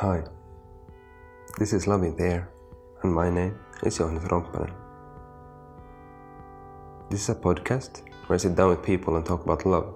[0.00, 0.24] Hi,
[1.58, 2.48] this is Loving the Air,
[3.02, 4.72] and my name is Johannes Romppanen.
[7.10, 9.92] This is a podcast where I sit down with people and talk about love.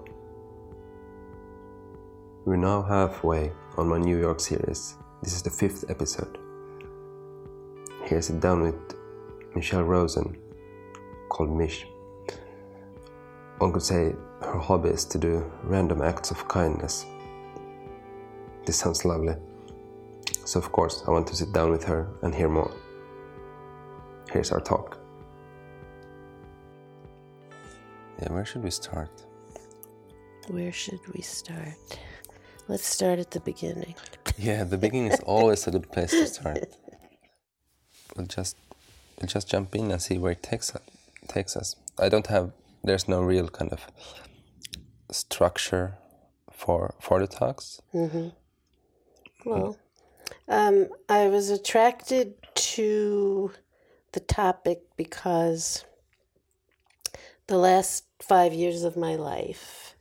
[2.44, 4.98] We're now halfway on my New York series.
[5.22, 6.36] This is the fifth episode.
[8.04, 8.94] Here I sit down with
[9.54, 10.36] Michelle Rosen,
[11.30, 11.86] called Mish.
[13.56, 17.06] One could say her hobby is to do random acts of kindness.
[18.66, 19.36] This sounds lovely.
[20.44, 22.70] So, of course, I want to sit down with her and hear more.
[24.30, 24.98] Here's our talk.
[28.20, 29.10] Yeah, where should we start?
[30.48, 31.98] Where should we start?
[32.68, 33.94] Let's start at the beginning.
[34.36, 36.58] Yeah, the beginning is always a good place to start.
[38.16, 38.56] We'll just
[39.20, 40.72] we'll just jump in and see where it takes
[41.28, 41.76] takes us.
[41.98, 43.86] I don't have there's no real kind of
[45.10, 45.94] structure
[46.52, 47.80] for for the talks.
[47.92, 48.28] Mm-hmm.
[49.44, 49.76] Well,
[50.48, 53.52] um, I was attracted to
[54.12, 55.84] the topic because
[57.46, 59.94] the last five years of my life.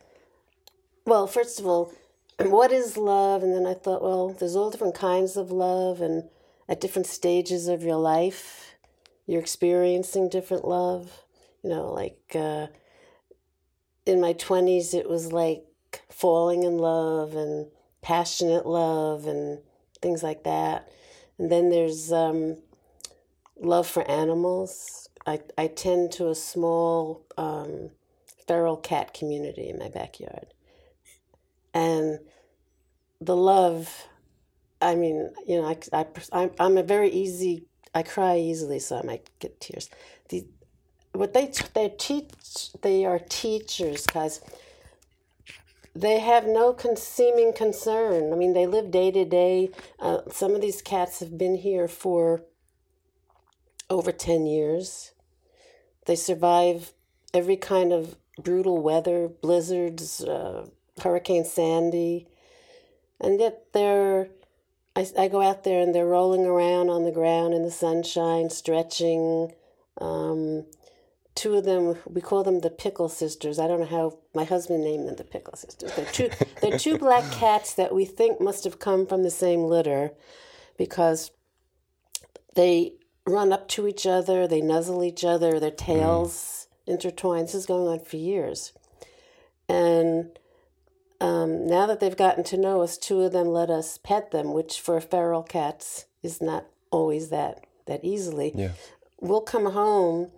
[1.06, 1.94] Well, first of all,
[2.40, 3.44] what is love?
[3.44, 6.30] And then I thought, well, there's all different kinds of love, and
[6.70, 8.76] at different stages of your life,
[9.26, 11.24] you're experiencing different love.
[11.64, 12.68] You know, like uh,
[14.06, 15.66] in my 20s, it was like
[16.10, 17.68] falling in love and
[18.02, 19.60] passionate love and
[20.04, 20.92] things like that.
[21.40, 22.58] And then there's um,
[23.60, 25.10] love for animals.
[25.26, 27.90] I, I tend to a small um,
[28.48, 30.54] feral cat community in my backyard.
[31.74, 32.20] And
[33.20, 34.08] the love,
[34.82, 37.66] I mean, you know, I, I, I'm a very easy,
[37.96, 39.90] I cry easily, so I might get tears.
[40.30, 40.46] The,
[41.14, 44.42] what they, they teach, they are teachers because
[45.96, 48.34] they have no con- seeming concern.
[48.34, 49.70] I mean, they live day to day.
[50.00, 52.44] Uh, some of these cats have been here for
[53.90, 55.12] over 10 years.
[56.06, 56.94] They survive
[57.34, 60.68] every kind of brutal weather, blizzards, uh,
[61.02, 62.28] Hurricane Sandy.
[63.20, 64.30] And yet they're,
[64.96, 68.50] I, I go out there and they're rolling around on the ground in the sunshine,
[68.50, 69.54] stretching.
[70.02, 70.66] Um,
[71.36, 74.84] two of them we call them the pickle sisters i don't know how my husband
[74.84, 76.30] named them the pickle sisters they're two
[76.62, 80.12] they're two black cats that we think must have come from the same litter
[80.78, 81.32] because
[82.56, 82.94] they
[83.26, 86.94] run up to each other they nuzzle each other their tails mm.
[86.94, 88.74] intertwine this is going on for years
[89.68, 90.38] and
[91.22, 94.54] um, now that they've gotten to know us two of them let us pet them
[94.54, 98.72] which for feral cats is not always that that easily yeah.
[99.20, 100.30] we'll come home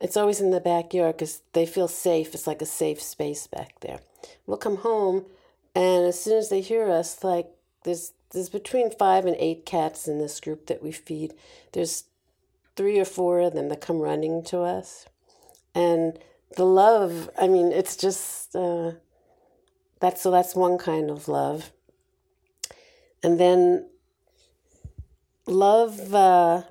[0.00, 2.34] it's always in the backyard because they feel safe.
[2.34, 4.00] It's like a safe space back there.
[4.46, 5.26] We'll come home,
[5.74, 7.48] and as soon as they hear us, like
[7.84, 11.34] there's there's between five and eight cats in this group that we feed.
[11.72, 12.04] There's
[12.76, 15.06] three or four of them that come running to us,
[15.74, 16.18] and
[16.56, 17.30] the love.
[17.38, 18.92] I mean, it's just uh,
[20.00, 21.72] that's so that's one kind of love,
[23.22, 23.88] and then
[25.46, 26.14] love.
[26.14, 26.62] Uh,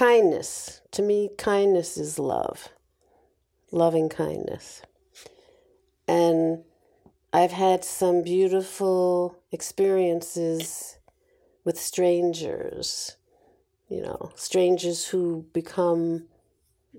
[0.00, 0.80] kindness.
[0.92, 2.70] To me, kindness is love,
[3.70, 4.80] loving kindness.
[6.08, 6.64] And
[7.34, 10.96] I've had some beautiful experiences
[11.64, 13.16] with strangers,
[13.88, 16.28] you know, strangers who become,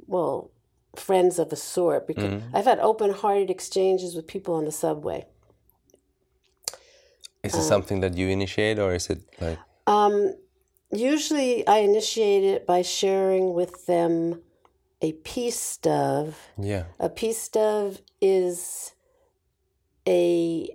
[0.06, 0.51] well,
[0.95, 2.06] friends of a sort.
[2.06, 2.56] Because mm-hmm.
[2.56, 5.25] I've had open hearted exchanges with people on the subway.
[7.44, 9.57] Is it um, something that you initiate, or is it like?
[9.88, 10.35] Um,
[10.91, 14.41] usually I initiate it by sharing with them
[15.02, 16.38] a peace dove.
[16.57, 16.85] Yeah.
[17.00, 18.94] A peace dove is
[20.07, 20.69] a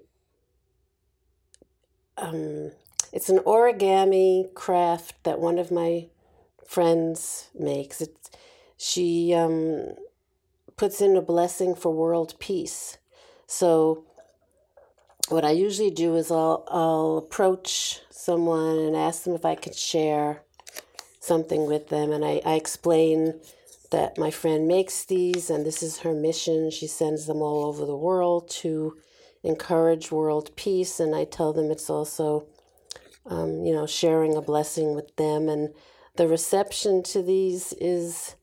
[2.19, 2.73] um,
[3.13, 6.09] it's an origami craft that one of my
[6.67, 8.01] friends makes.
[8.01, 8.31] It's,
[8.77, 9.95] she um,
[10.77, 12.99] puts in a blessing for world peace.
[13.47, 14.05] So
[15.29, 19.75] what I usually do is I'll I'll approach someone and ask them if I could
[19.75, 20.43] share
[21.21, 23.41] something with them, and I, I explain
[23.91, 26.71] that my friend makes these and this is her mission.
[26.71, 28.97] She sends them all over the world to
[29.43, 32.47] encourage world peace, and I tell them it's also,
[33.27, 35.75] um, you know, sharing a blessing with them, and
[36.17, 38.37] the reception to these is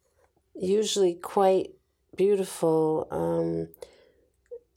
[0.55, 1.71] usually quite
[2.15, 3.07] beautiful.
[3.11, 3.69] Um,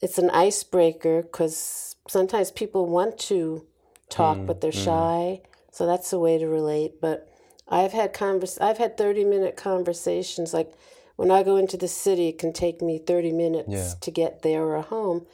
[0.01, 3.65] it's an icebreaker because sometimes people want to
[4.09, 4.83] talk, mm, but they're mm.
[4.83, 5.41] shy.
[5.71, 7.01] So that's a way to relate.
[7.01, 7.29] But
[7.67, 10.53] I've had convers I've had thirty minute conversations.
[10.53, 10.73] Like
[11.15, 13.93] when I go into the city, it can take me thirty minutes yeah.
[14.01, 15.25] to get there or home.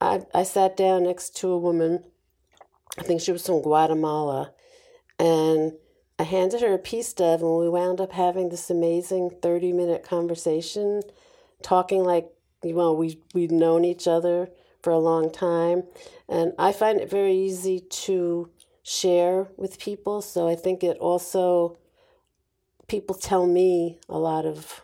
[0.00, 2.04] I I sat down next to a woman
[2.98, 4.52] I think she was from Guatemala.
[5.18, 5.72] And
[6.18, 10.02] I handed her a peace dove, and we wound up having this amazing 30 minute
[10.02, 11.02] conversation,
[11.62, 12.31] talking like,
[12.62, 14.50] well, we, we've known each other
[14.82, 15.84] for a long time.
[16.28, 18.50] And I find it very easy to
[18.82, 20.22] share with people.
[20.22, 21.78] So I think it also,
[22.86, 24.82] people tell me a lot of.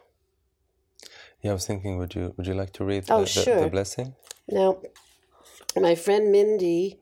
[1.43, 3.57] Yeah, I was thinking, would you would you like to read oh, the, sure.
[3.57, 4.15] the, the blessing?
[4.49, 4.79] Now,
[5.77, 6.99] my friend Mindy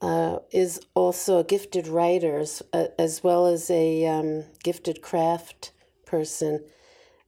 [0.00, 5.72] uh, is also a gifted writer as, uh, as well as a um, gifted craft
[6.06, 6.64] person.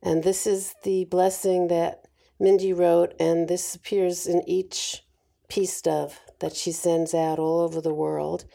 [0.02, 2.01] And this is the blessing that
[2.42, 5.04] Mindy wrote, and this appears in each
[5.46, 8.46] peace dove that she sends out all over the world.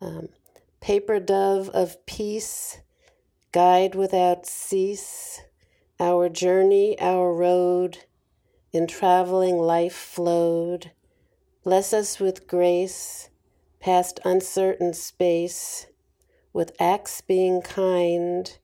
[0.00, 0.30] Um,
[0.80, 2.78] paper dove of peace,
[3.52, 5.42] guide without cease,
[6.00, 7.98] our journey, our road,
[8.72, 10.92] in traveling life flowed.
[11.62, 13.28] Bless us with grace,
[13.78, 15.84] past uncertain space,
[16.54, 18.56] with acts being kind,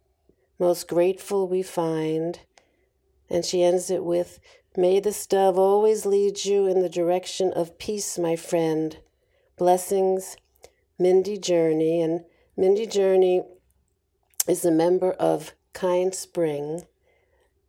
[0.59, 2.41] most grateful we find.
[3.31, 4.39] And she ends it with,
[4.77, 8.99] May this dove always lead you in the direction of peace, my friend.
[9.57, 10.37] Blessings,
[10.99, 12.01] Mindy Journey.
[12.01, 12.25] And
[12.57, 13.43] Mindy Journey
[14.49, 16.83] is a member of Kind Spring,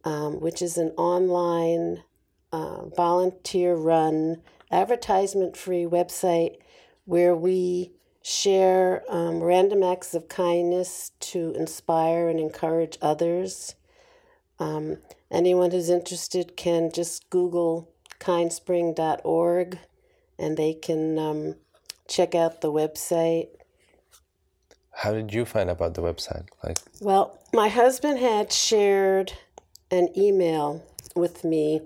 [0.04, 2.04] um, which is an online
[2.52, 4.42] uh, volunteer run,
[4.72, 6.58] advertisement free website
[7.06, 7.92] where we
[8.24, 13.76] share um, random acts of kindness to inspire and encourage others.
[14.58, 14.98] Um,
[15.32, 17.90] anyone who's interested can just Google
[18.20, 19.80] kindspring.org
[20.38, 21.56] and they can um,
[22.08, 23.48] check out the website.
[24.92, 26.48] How did you find about the website?
[26.64, 29.34] Like, well, my husband had shared
[29.92, 30.84] an email
[31.16, 31.82] with me.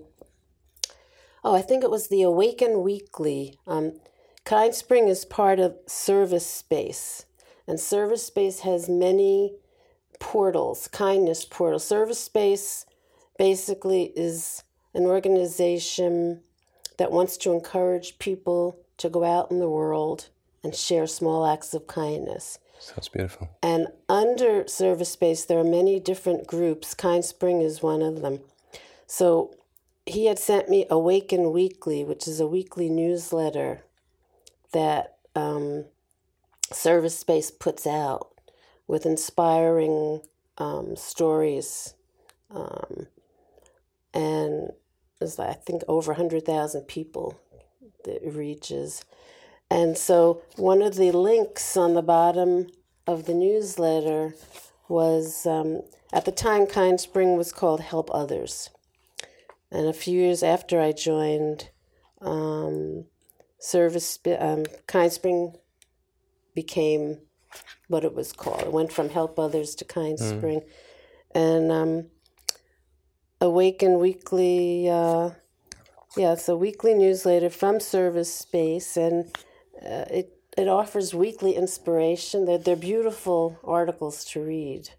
[1.43, 3.57] Oh, I think it was the Awakin Weekly.
[3.65, 3.93] Um,
[4.45, 7.25] Kind Spring is part of Service Space,
[7.67, 9.53] and Service Space has many
[10.19, 11.85] portals, kindness portals.
[11.85, 12.85] Service Space
[13.39, 14.63] basically is
[14.93, 16.41] an organization
[16.97, 20.27] that wants to encourage people to go out in the world
[20.61, 22.59] and share small acts of kindness.
[22.79, 23.49] Sounds beautiful.
[23.63, 26.93] And under Service Space, there are many different groups.
[26.93, 28.41] Kind Spring is one of them.
[29.07, 29.55] So
[30.05, 33.85] he had sent me Awakin Weekly, which is a weekly newsletter
[34.73, 35.85] that um,
[36.73, 38.31] Service Space puts out
[38.85, 40.21] with inspiring
[40.57, 41.93] um, stories.
[42.51, 43.07] Um,
[44.13, 44.71] and
[45.19, 47.39] there's, I think, over 100,000 people
[48.05, 49.03] that it reaches.
[49.69, 52.67] And so one of the links on the bottom
[53.05, 54.35] of the newsletter
[54.87, 58.69] was um, at the time, Kind Spring was called Help Others.
[59.71, 61.69] And a few years after I joined,
[62.21, 63.05] um,
[63.59, 65.53] service um, kind spring
[66.55, 67.19] became
[67.87, 70.37] what it was called it went from help others to kind mm.
[70.37, 70.61] spring
[71.35, 72.05] and um,
[73.41, 75.31] awakin weekly uh,
[76.17, 79.25] yeah it's a weekly newsletter from service space and
[79.83, 82.43] uh, it it offers weekly inspiration.
[82.43, 84.89] They're, they're beautiful articles to read.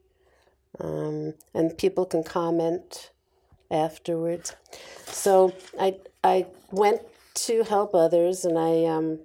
[0.78, 3.10] Um, and people can comment
[3.70, 4.56] afterwards.
[5.06, 7.02] So i i went
[7.34, 9.20] to help others, and I um,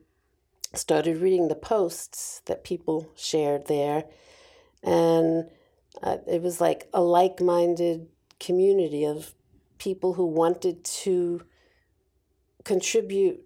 [0.74, 4.04] started reading the posts that people shared there,
[4.84, 5.46] and
[6.04, 8.08] uh, it was like a like-minded
[8.40, 9.34] community of
[9.78, 11.42] people who wanted to
[12.64, 13.42] contribute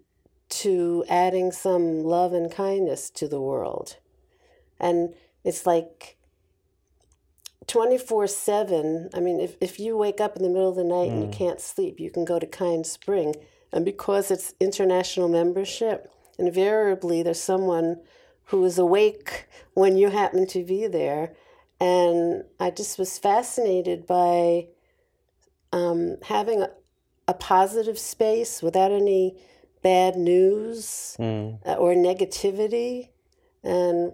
[0.48, 3.98] to adding some love and kindness to the world.
[4.78, 6.16] And it's like
[7.66, 9.10] 24 7.
[9.14, 11.12] I mean, if, if you wake up in the middle of the night mm.
[11.12, 11.32] and you mm.
[11.32, 13.34] can't sleep, you can go to Kind Spring
[13.72, 18.00] and because it's international membership, invariably there's someone
[18.46, 21.34] who is awake when you happen to be there.
[21.80, 24.66] And I just was fascinated by
[25.72, 26.70] um, having a,
[27.28, 29.36] a, positive space without any
[29.82, 31.58] bad news mm.
[31.64, 33.10] or negativity.
[33.62, 34.12] And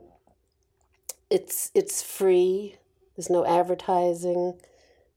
[1.30, 2.76] it's it's free.
[3.16, 4.60] There's no advertising.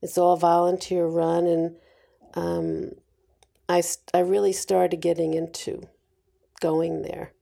[0.01, 1.75] It's all volunteer run, and
[2.33, 2.91] um,
[3.67, 5.89] I, I really started getting into
[6.61, 7.33] going there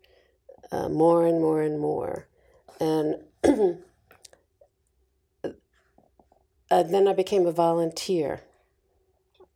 [0.72, 2.28] uh, more and more and more.
[2.80, 3.16] And
[6.72, 8.42] uh, then I became a volunteer.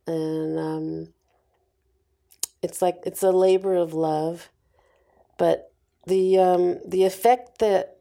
[0.06, 1.08] And um,
[2.62, 4.50] it's like it's a labor of love.
[5.38, 5.72] But
[6.06, 7.98] the, um, the effect that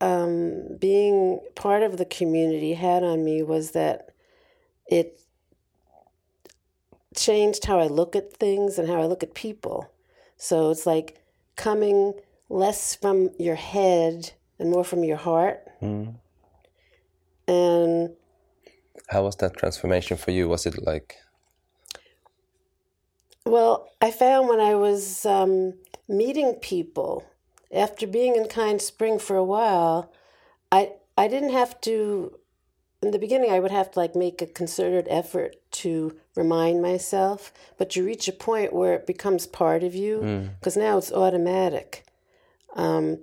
[0.00, 4.10] um, being part of the community had on me was that
[4.86, 5.20] it
[7.14, 9.90] changed how I look at things and how I look at people.
[10.36, 11.22] So it's like
[11.56, 12.14] coming
[12.48, 15.68] less from your head and more from your heart.
[15.82, 16.14] Mm.
[17.46, 18.16] And
[19.08, 20.48] How was that transformation for you?
[20.48, 21.16] Was it like
[23.50, 25.74] well, I found when I was um,
[26.08, 27.24] meeting people
[27.72, 30.12] after being in Kind Spring for a while,
[30.72, 32.36] I I didn't have to.
[33.02, 37.50] In the beginning, I would have to like make a concerted effort to remind myself,
[37.78, 40.20] but you reach a point where it becomes part of you
[40.58, 42.04] because now it's automatic.
[42.76, 43.20] Um,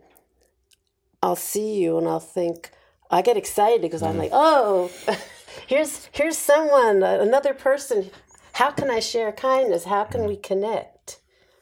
[1.22, 2.72] I'll see you and I'll think.
[3.12, 4.90] I get excited because I'm like, oh,
[5.68, 8.10] here's here's someone, another person.
[8.58, 9.84] How can I share kindness?
[9.84, 11.22] How can we connect?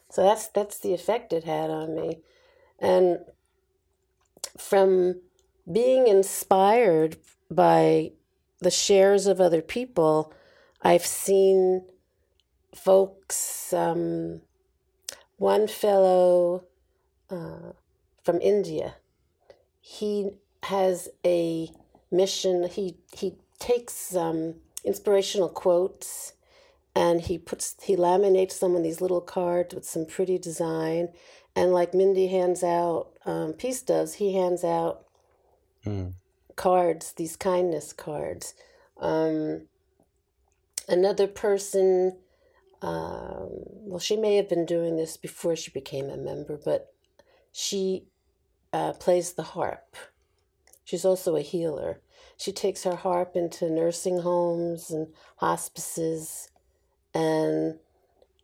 [0.10, 2.20] So that's that's the effect it had on me,
[2.80, 3.20] and
[4.58, 5.20] from
[5.70, 7.18] being inspired
[7.52, 8.14] by
[8.62, 10.34] the shares of other people,
[10.82, 11.86] I've seen
[12.74, 13.74] folks.
[13.74, 14.44] Um,
[15.36, 16.64] one fellow
[17.30, 17.74] uh,
[18.24, 18.96] from India,
[19.82, 20.30] he
[20.64, 21.72] has a
[22.10, 22.70] mission.
[22.70, 26.35] He he takes um, inspirational quotes
[26.96, 31.10] and he puts he laminates them on these little cards with some pretty design.
[31.56, 35.06] And like Mindy hands out, um, Peace does, he hands out
[36.56, 38.54] cards, these kindness cards.
[39.00, 39.68] Um,
[40.88, 42.18] another person,
[42.82, 43.50] um,
[43.86, 46.94] well, she may have been doing this before she became a member, but
[47.52, 48.06] she
[48.74, 49.96] uh, plays the harp.
[50.84, 52.02] She's also a healer.
[52.38, 56.50] She takes her harp into nursing homes and hospices,
[57.16, 57.80] and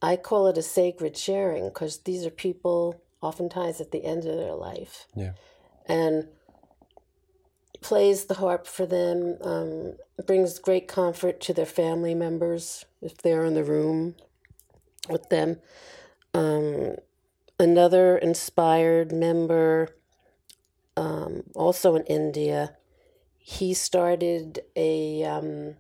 [0.01, 4.38] I call it a sacred sharing because these are people oftentimes at the end of
[4.38, 5.34] their life yeah?
[5.86, 6.28] and
[7.82, 9.94] plays the harp for them, um,
[10.25, 14.16] brings great comfort to their family members if they're in the room
[15.10, 15.58] with them.
[16.34, 16.96] Um,
[17.60, 19.90] another inspired member,
[20.96, 22.78] um, also in India,
[23.38, 25.75] he started a, um,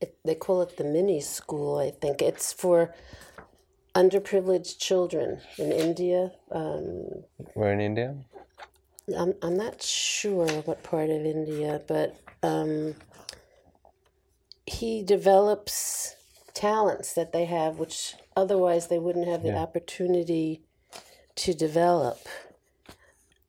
[0.00, 2.22] it, they call it the mini school, I think.
[2.22, 2.94] It's for
[3.94, 6.32] underprivileged children in India.
[6.50, 8.16] Um, We're in India.
[9.16, 12.94] I'm I'm not sure what part of India, but um,
[14.66, 16.14] he develops
[16.54, 19.62] talents that they have, which otherwise they wouldn't have the Yeah.
[19.62, 20.62] opportunity
[21.36, 22.18] to develop.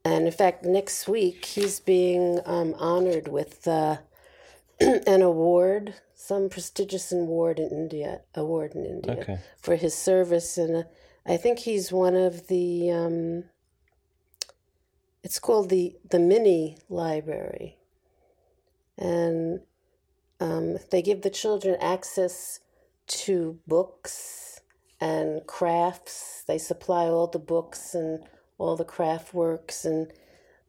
[0.04, 3.98] And in fact, next week he's being um, honored with uh,
[4.80, 5.96] an award,
[6.32, 9.38] some prestigious award in India, award in India Okay.
[9.58, 10.84] for his service, and uh,
[11.26, 12.90] I think he's one of the.
[12.90, 13.44] Um,
[15.24, 17.76] it's called the the mini library,
[18.98, 19.60] and
[20.40, 22.62] um, they give the children access
[23.24, 24.62] to books
[25.02, 26.46] and crafts.
[26.48, 28.24] They supply all the books and
[28.58, 30.14] all the craft works, and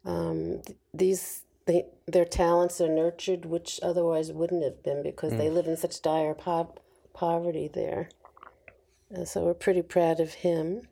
[0.05, 5.49] um, th- these they, their talents are nurtured, which otherwise wouldn't have been because they
[5.49, 6.75] live in such dire po-
[7.15, 8.09] poverty there.
[9.11, 10.89] And so we're pretty proud of him.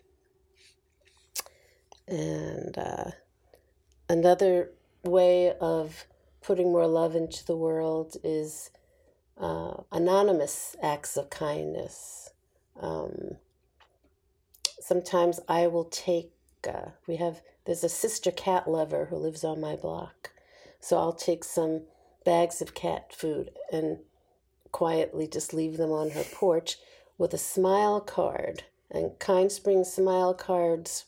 [2.06, 3.10] And uh,
[4.08, 4.70] another
[5.04, 6.06] way of
[6.42, 8.70] putting more love into the world is
[9.38, 12.30] uh, anonymous acts of kindness.
[12.78, 13.36] Um,
[14.80, 16.32] sometimes I will take,
[16.68, 20.30] uh, we have, there's a sister cat lover who lives on my block.
[20.80, 21.82] So I'll take some
[22.24, 23.98] bags of cat food and
[24.72, 26.76] quietly just leave them on her porch
[27.18, 28.64] with a smile card.
[28.90, 31.04] And Kind Spring smile cards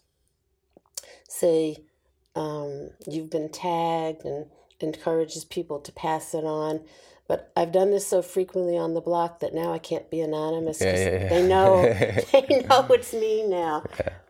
[1.29, 1.79] say,
[2.37, 4.47] um, you've been tagged and
[4.81, 6.81] encourages people to pass it on.
[7.29, 10.81] But I've done this so frequently on the block that now I can't be anonymous.
[10.81, 11.29] Yeah, yeah, yeah.
[11.29, 11.83] They know
[12.33, 13.85] they know it's me now.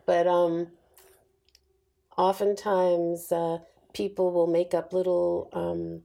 [0.06, 0.68] But um,
[2.16, 3.58] oftentimes uh,
[3.92, 6.02] people will make up little um,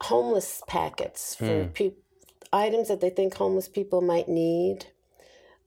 [0.00, 1.98] homeless packets for peop
[2.52, 4.86] items that they think homeless people might need.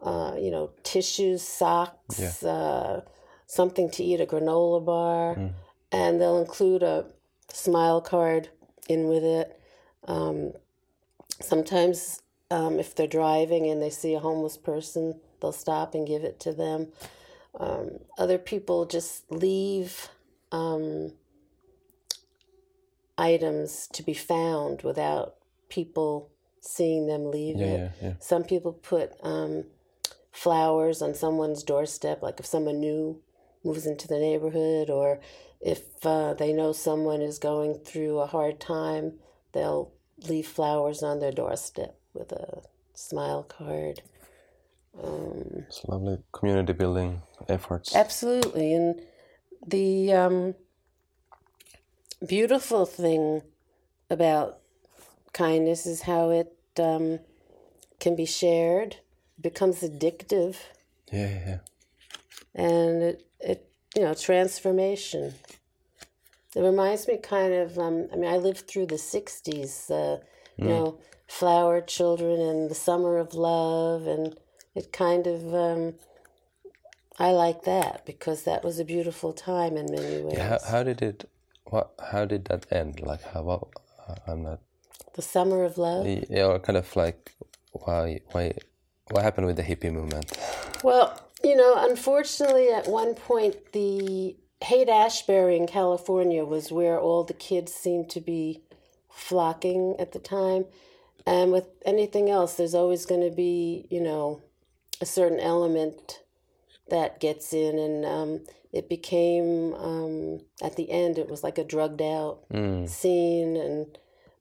[0.01, 3.01] Uh, you know, tissues, socks, uh,
[3.47, 5.35] something to eat, a granola bar,
[5.91, 7.05] and they'll include a
[7.51, 8.49] smile card
[8.87, 9.59] in with it.
[10.07, 10.53] Um,
[11.41, 12.21] sometimes,
[12.51, 16.39] um, if they're driving and they see a homeless person, they'll stop and give it
[16.41, 16.89] to them.
[17.59, 20.09] Um, other people just leave
[20.51, 21.13] um,
[23.17, 25.35] items to be found without
[25.69, 26.29] people
[26.61, 27.77] seeing them leave Yeah, it.
[28.01, 28.13] yeah, yeah.
[28.19, 29.65] Some people put um,
[30.31, 33.21] flowers on someone's doorstep, like if someone new
[33.63, 35.19] moves into the neighborhood, or
[35.59, 39.13] if uh, they know someone is going through a hard time,
[39.53, 39.91] they'll
[40.27, 42.61] leave flowers on their doorstep with a
[42.93, 44.01] smile card.
[45.03, 47.95] Um, It's lovely community building efforts.
[47.95, 48.73] Absolutely.
[48.73, 49.01] And
[49.65, 50.55] the um,
[52.25, 53.41] beautiful thing
[54.09, 54.59] about
[55.33, 57.19] kindness is how it um,
[57.99, 58.97] can be shared,
[59.39, 60.55] becomes addictive,
[61.11, 61.57] Yeah, yeah.
[62.55, 65.33] and it, it you know, transformation.
[66.55, 70.23] It reminds me kind of, um, I mean, I lived through the 60s, uh,
[70.57, 74.35] you know, flower children and the summer of love, and
[74.73, 75.93] it kind of, um,
[77.19, 80.37] I like that because that was a beautiful time in many ways.
[80.37, 81.29] Yeah, how, how did it?
[81.65, 81.91] What?
[82.11, 83.01] How did that end?
[83.01, 83.43] Like, how?
[83.43, 83.63] What,
[84.07, 84.59] uh, I'm not.
[85.15, 86.05] the summer of love.
[86.29, 87.33] Yeah, or kind of like,
[87.71, 88.21] why?
[88.31, 88.53] Why?
[89.11, 90.37] What happened with the hippie movement?
[90.83, 97.23] Well, you know, unfortunately, at one point, the Haight Ashbury in California was where all
[97.23, 98.61] the kids seemed to be
[99.09, 100.65] flocking at the time.
[101.25, 104.41] And with anything else, there's always going to be, you know,
[105.01, 106.21] a certain element
[106.89, 107.77] that gets in.
[107.79, 112.39] And um, it became, um, at the end, it was like a drugged out
[112.87, 113.55] scene.
[113.57, 113.97] And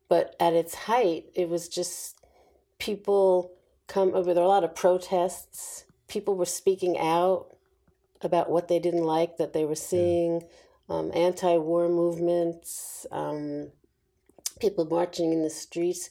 [0.09, 2.21] but at its height, it was just
[2.79, 3.53] people
[3.87, 4.33] come over.
[4.35, 5.85] There were a lot of protests.
[6.09, 7.57] People were speaking out
[8.23, 10.43] about what they didn't like that they were seeing.
[10.89, 13.07] Um, anti-war movements.
[13.11, 13.73] Um,
[14.61, 16.11] people marching in the streets.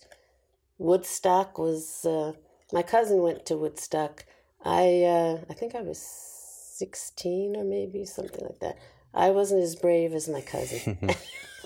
[0.77, 2.05] Woodstock was.
[2.05, 2.33] Uh,
[2.73, 4.25] my cousin went to Woodstock.
[4.65, 8.77] I uh, I think I was sixteen or maybe something like that.
[9.13, 10.97] I wasn't as brave as my cousin.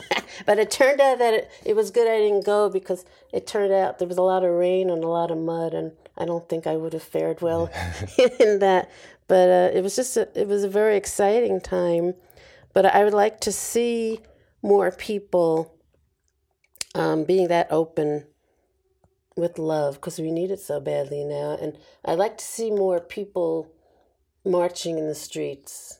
[0.46, 3.74] but it turned out that it, it was good I didn't go because it turned
[3.74, 6.48] out there was a lot of rain and a lot of mud, and I don't
[6.48, 7.70] think I would have fared well
[8.40, 8.90] in that.
[9.28, 12.16] But uh, it was just a, it was a very exciting time.
[12.74, 14.20] But I would like to see
[14.62, 15.76] more people
[16.96, 18.26] um, being that open
[19.40, 21.58] with love because we need it so badly now.
[21.60, 23.72] And I'd like to see more people
[24.46, 26.00] marching in the streets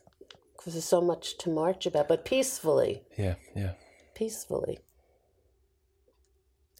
[0.56, 3.72] because there's so much to march about, but peacefully Yeah, yeah.
[4.14, 4.78] peacefully.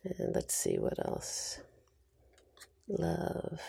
[0.05, 1.61] And let's see what else.
[2.89, 3.61] Love.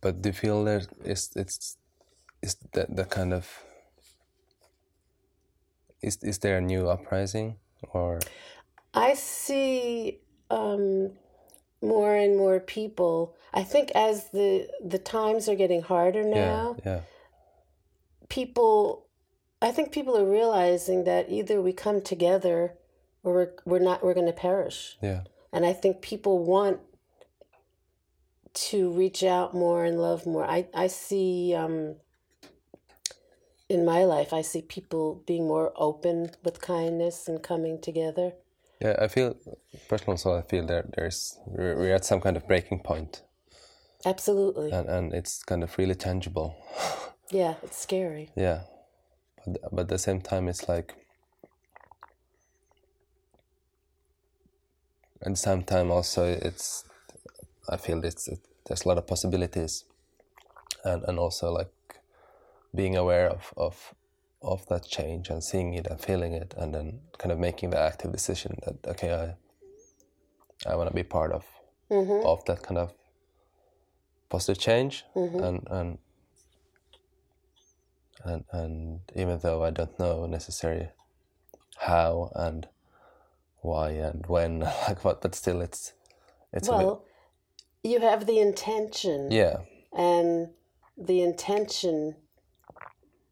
[0.00, 1.76] But do you feel there is it's
[2.42, 3.64] is that the kind of
[6.00, 7.56] is is there a new uprising
[7.92, 8.20] or
[8.94, 11.12] I see um,
[11.82, 13.36] more and more people.
[13.54, 17.00] I think as the the times are getting harder now, yeah yeah
[18.28, 19.06] people
[19.60, 22.74] I think people are realizing that either we come together
[23.22, 24.96] or we're, we're not we're going to perish.
[25.02, 26.80] yeah And I think people want
[28.54, 30.44] to reach out more and love more.
[30.44, 31.96] I, I see um,
[33.68, 38.32] in my life, I see people being more open with kindness and coming together.
[38.80, 39.34] yeah I feel
[39.88, 43.22] personally also I feel that there's we're, at some kind of breaking point
[44.06, 44.70] Absolutely.
[44.72, 46.54] and and it's kind of really tangible
[47.30, 48.30] yeah, it's scary.
[48.36, 48.60] yeah
[49.46, 50.94] but but at the same time it's like
[55.22, 56.84] at the same time also it's
[57.68, 59.84] i feel it's it, there's a lot of possibilities
[60.84, 61.70] and and also like
[62.74, 63.94] being aware of of
[64.42, 67.78] of that change and seeing it and feeling it and then kind of making the
[67.78, 71.44] active decision that okay i i want to be part of
[71.90, 72.26] mm-hmm.
[72.26, 72.92] of that kind of
[74.28, 75.04] positive change.
[75.14, 75.38] Mm-hmm.
[75.38, 75.98] And and
[78.24, 80.88] and and even though I don't know necessarily
[81.78, 82.68] how and
[83.60, 85.92] why and when like what but still it's
[86.52, 87.04] it's Well,
[87.82, 89.58] you have the intention, yeah.
[89.96, 90.48] And
[90.96, 92.16] the intention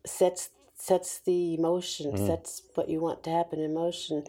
[0.07, 4.25] sets sets the emotion, sets what you want to happen in motion.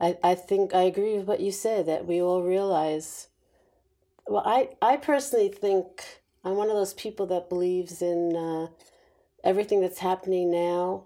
[0.00, 3.28] I, I think I agree with what you said that we all realize.
[4.26, 8.68] Well, I I personally think I'm one of those people that believes in uh,
[9.44, 11.04] everything that's happening now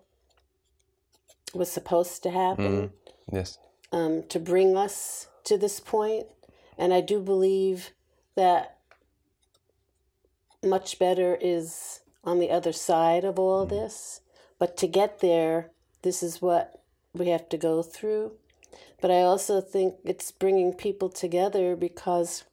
[1.54, 2.90] was supposed to happen
[3.32, 3.58] yes
[3.92, 6.26] um, to bring us to this point.
[6.78, 7.90] And I do believe
[8.34, 8.76] that
[10.62, 14.20] much better is on the other side of all this.
[14.58, 15.70] But to get there,
[16.02, 16.82] this is what
[17.14, 18.32] we have to go through.
[19.00, 22.44] But I also think it's bringing people together because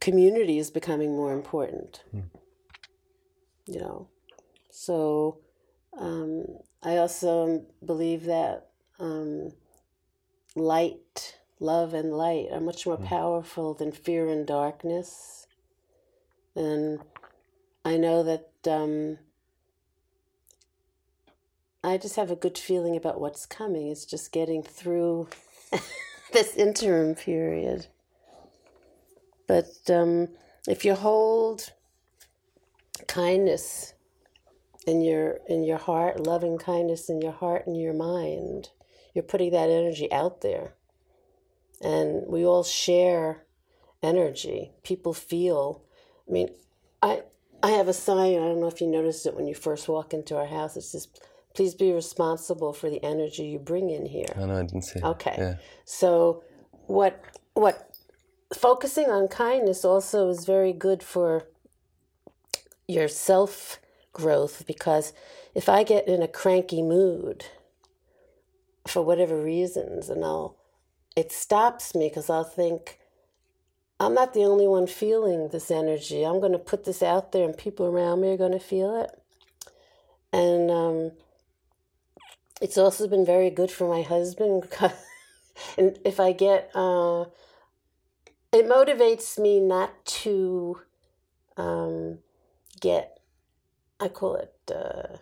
[0.00, 2.02] community is becoming more important.
[3.66, 4.08] You know,
[4.70, 5.40] so
[5.98, 6.46] um,
[6.82, 8.68] I also believe that
[8.98, 9.52] um,
[10.54, 15.46] light, love, and light are much more powerful than fear and darkness.
[16.54, 17.00] And
[17.88, 19.16] I know that um,
[21.82, 23.88] I just have a good feeling about what's coming.
[23.88, 25.28] It's just getting through
[26.34, 27.86] this interim period.
[29.46, 30.28] But um,
[30.68, 31.72] if you hold
[33.06, 33.94] kindness
[34.86, 38.68] in your in your heart, loving kindness in your heart and your mind,
[39.14, 40.74] you're putting that energy out there.
[41.80, 43.46] And we all share
[44.02, 44.72] energy.
[44.82, 45.84] People feel.
[46.28, 46.50] I mean,
[47.00, 47.22] I
[47.62, 48.34] I have a sign.
[48.34, 50.76] I don't know if you noticed it when you first walk into our house.
[50.76, 51.08] It says,
[51.54, 55.00] "Please be responsible for the energy you bring in here." I know I didn't see.
[55.02, 55.34] Okay.
[55.36, 55.54] Yeah.
[55.84, 56.44] So
[56.86, 57.22] what
[57.54, 57.90] what
[58.54, 61.48] focusing on kindness also is very good for
[62.86, 63.80] your self
[64.12, 65.12] growth because
[65.54, 67.44] if I get in a cranky mood
[68.86, 70.56] for whatever reasons and I'll
[71.14, 72.98] it stops me because I'll think
[74.00, 76.24] I'm not the only one feeling this energy.
[76.24, 79.00] I'm going to put this out there and people around me are going to feel
[79.02, 79.10] it.
[80.32, 81.12] And um,
[82.60, 84.92] it's also been very good for my husband because
[85.76, 87.24] and if I get, uh,
[88.52, 90.80] it motivates me not to
[91.56, 92.18] um,
[92.80, 93.18] get,
[94.00, 95.18] I call it, uh,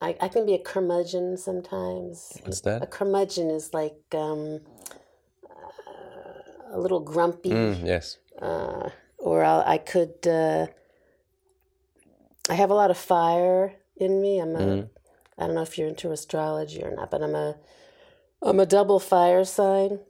[0.00, 2.38] I, I can be a curmudgeon sometimes.
[2.44, 2.82] What's that?
[2.82, 4.60] A curmudgeon is like um,
[6.70, 8.18] a little grumpy, Mm, yes.
[8.40, 10.66] uh, or I'll, I could, uh,
[12.48, 14.38] I have a lot of fire in me.
[14.40, 14.88] I'm a, Mm.
[15.38, 17.56] I don't know if you're into astrology or not, but I'm a
[18.42, 20.00] I'm a double fire sign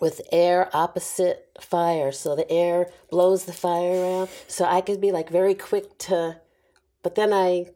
[0.00, 2.12] with air opposite fire.
[2.12, 4.28] So the air blows the fire around.
[4.48, 6.40] So I could be like very quick to
[7.02, 7.66] but then I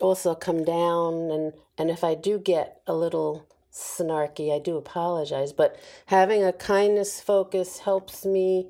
[0.00, 3.46] also come down and and if I do get a little
[3.76, 8.68] snarky, I do apologize, but having a kindness focus helps me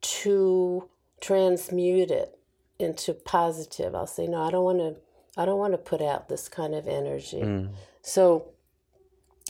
[0.00, 0.88] to
[1.20, 2.38] transmute it
[2.78, 3.94] into positive.
[3.94, 4.96] I'll say no, I don't want to
[5.36, 7.40] I don't want to put out this kind of energy.
[7.40, 7.70] Mm.
[8.02, 8.52] So,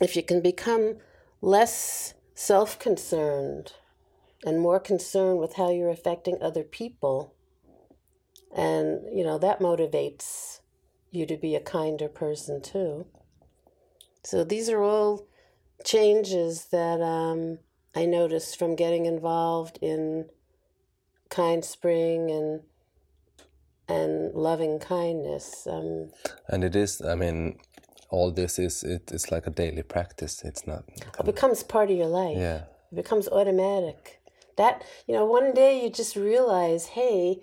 [0.00, 0.96] if you can become
[1.42, 3.72] less self concerned
[4.46, 7.34] and more concerned with how you're affecting other people,
[8.56, 10.60] and you know, that motivates
[11.10, 13.06] you to be a kinder person too.
[14.24, 15.26] So, these are all
[15.84, 17.58] changes that um,
[17.94, 20.26] I noticed from getting involved in
[21.28, 22.60] Kind Spring and
[23.86, 25.66] and loving kindness.
[25.70, 26.10] Um,
[26.48, 27.02] And it is.
[27.02, 27.58] I mean,
[28.08, 28.82] all this is.
[28.82, 30.42] It is like a daily practice.
[30.42, 30.84] It's not.
[31.18, 32.38] it becomes part of your life.
[32.38, 32.62] Yeah.
[32.92, 34.20] It becomes automatic.
[34.56, 37.42] That, you know, one day you just realize, hey,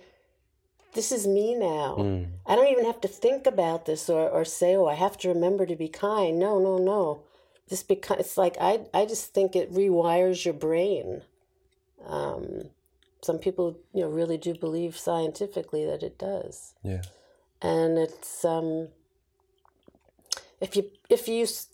[0.94, 1.96] this is me now.
[2.00, 2.28] Mm.
[2.46, 5.30] I don't even have to think about this or, or say, oh, I have to
[5.30, 6.38] remember to be kind.
[6.40, 7.24] No, no, no.
[7.70, 11.22] This becomes, it's like, I, I just think it rewires your brain.
[12.06, 12.70] Um,
[13.22, 16.74] some people, you know, really do believe scientifically that it does.
[16.84, 17.02] Yeah.
[17.62, 18.88] and it's um
[20.60, 21.68] if you if you s-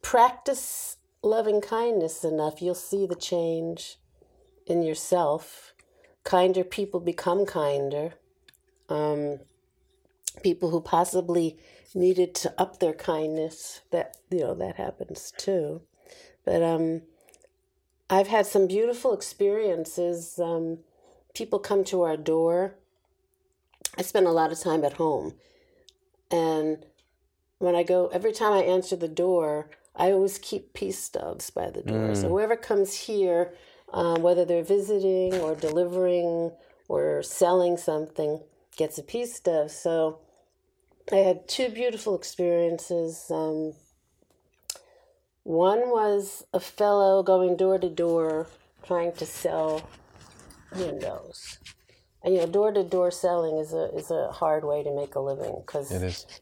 [0.00, 3.98] practice loving kindness enough you'll see the change
[4.66, 5.74] in yourself
[6.24, 8.14] kinder people become kinder
[8.88, 9.38] um
[10.42, 11.56] people who possibly
[11.94, 15.80] needed to up their kindness that you know that happens too
[16.44, 17.02] but um
[18.10, 20.78] i've had some beautiful experiences um
[21.34, 22.76] people come to our door
[23.96, 25.34] I spend a lot of time at home.
[26.30, 26.84] And
[27.58, 31.70] when I go, every time I answer the door, I always keep peace stubs by
[31.70, 32.14] the door.
[32.14, 33.54] So whoever comes here,
[33.92, 36.52] um, whether they're visiting or delivering
[36.88, 38.40] or selling something,
[38.76, 39.70] gets a peace stub.
[39.70, 40.18] So
[41.12, 43.26] I had two beautiful experiences.
[43.30, 43.74] Um,
[45.42, 48.46] one was a fellow going door to door
[48.86, 49.88] trying to sell
[50.76, 51.58] windows.
[52.22, 55.14] And you know, door to door selling is a is a hard way to make
[55.14, 55.92] a living because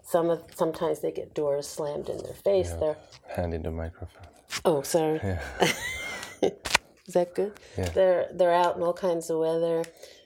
[0.04, 2.70] some of sometimes they get doors slammed in their face.
[2.70, 2.96] They're
[3.34, 4.22] Hand in the microphone.
[4.64, 5.42] oh sorry, Yeah.
[6.42, 7.58] is that good?
[7.76, 7.88] Yeah.
[7.88, 9.82] They're they're out in all kinds of weather.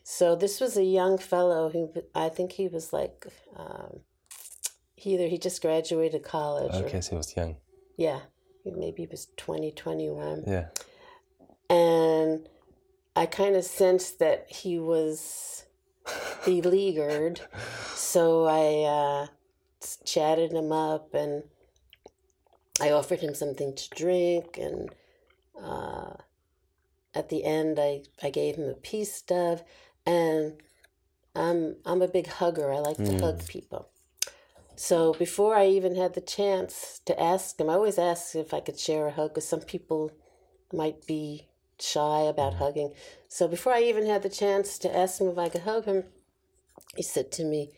[0.08, 4.00] So this was a young fellow who I think he was like um,
[4.94, 7.56] he either he just graduated college or Okay, so he was young.
[7.96, 8.20] yeah
[8.64, 10.44] maybe he was 20, 21.
[10.46, 10.66] Yeah.
[11.68, 12.48] and
[13.16, 15.64] I kind of sensed that he was
[16.44, 17.40] beleaguered,
[17.94, 19.26] so I uh,
[20.04, 21.42] chatted him up and
[22.80, 24.90] I offered him something to drink, and
[25.60, 26.14] uh,
[27.14, 29.62] at the end, I, I gave him a peace stub,
[30.06, 30.54] and
[31.34, 32.72] I'm I'm a big hugger.
[32.72, 33.88] I like to hug people.
[34.76, 38.60] So before I even had the chance to ask him, I always ask if I
[38.60, 40.12] could share a hug because some people
[40.72, 41.48] might be
[41.80, 42.92] shy about hugging.
[43.28, 46.04] So before I even had the chance to ask him if I could hug him,
[46.94, 47.70] he said to me,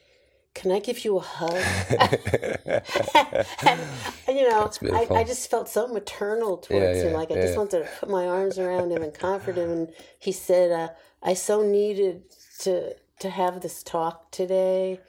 [0.54, 1.52] can I give you a hug?
[1.90, 3.80] and,
[4.26, 7.12] and, you know, I, I, just felt so maternal towards yeah, yeah, him.
[7.12, 9.70] Like I yeah, just wanted to put my arms around him and comfort him.
[9.70, 9.88] And
[10.18, 10.88] he said, uh,
[11.22, 12.22] I so needed
[12.60, 15.00] to to have this talk today.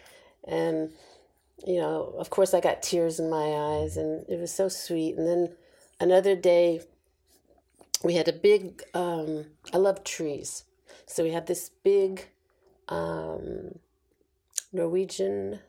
[0.47, 0.91] And,
[1.65, 5.15] you know, of course I got tears in my eyes and it was so sweet.
[5.15, 5.55] And then
[5.99, 6.81] another day
[8.03, 10.63] we had a big, um, I love trees.
[11.05, 12.29] So we had this big
[12.87, 13.77] um,
[14.71, 15.59] Norwegian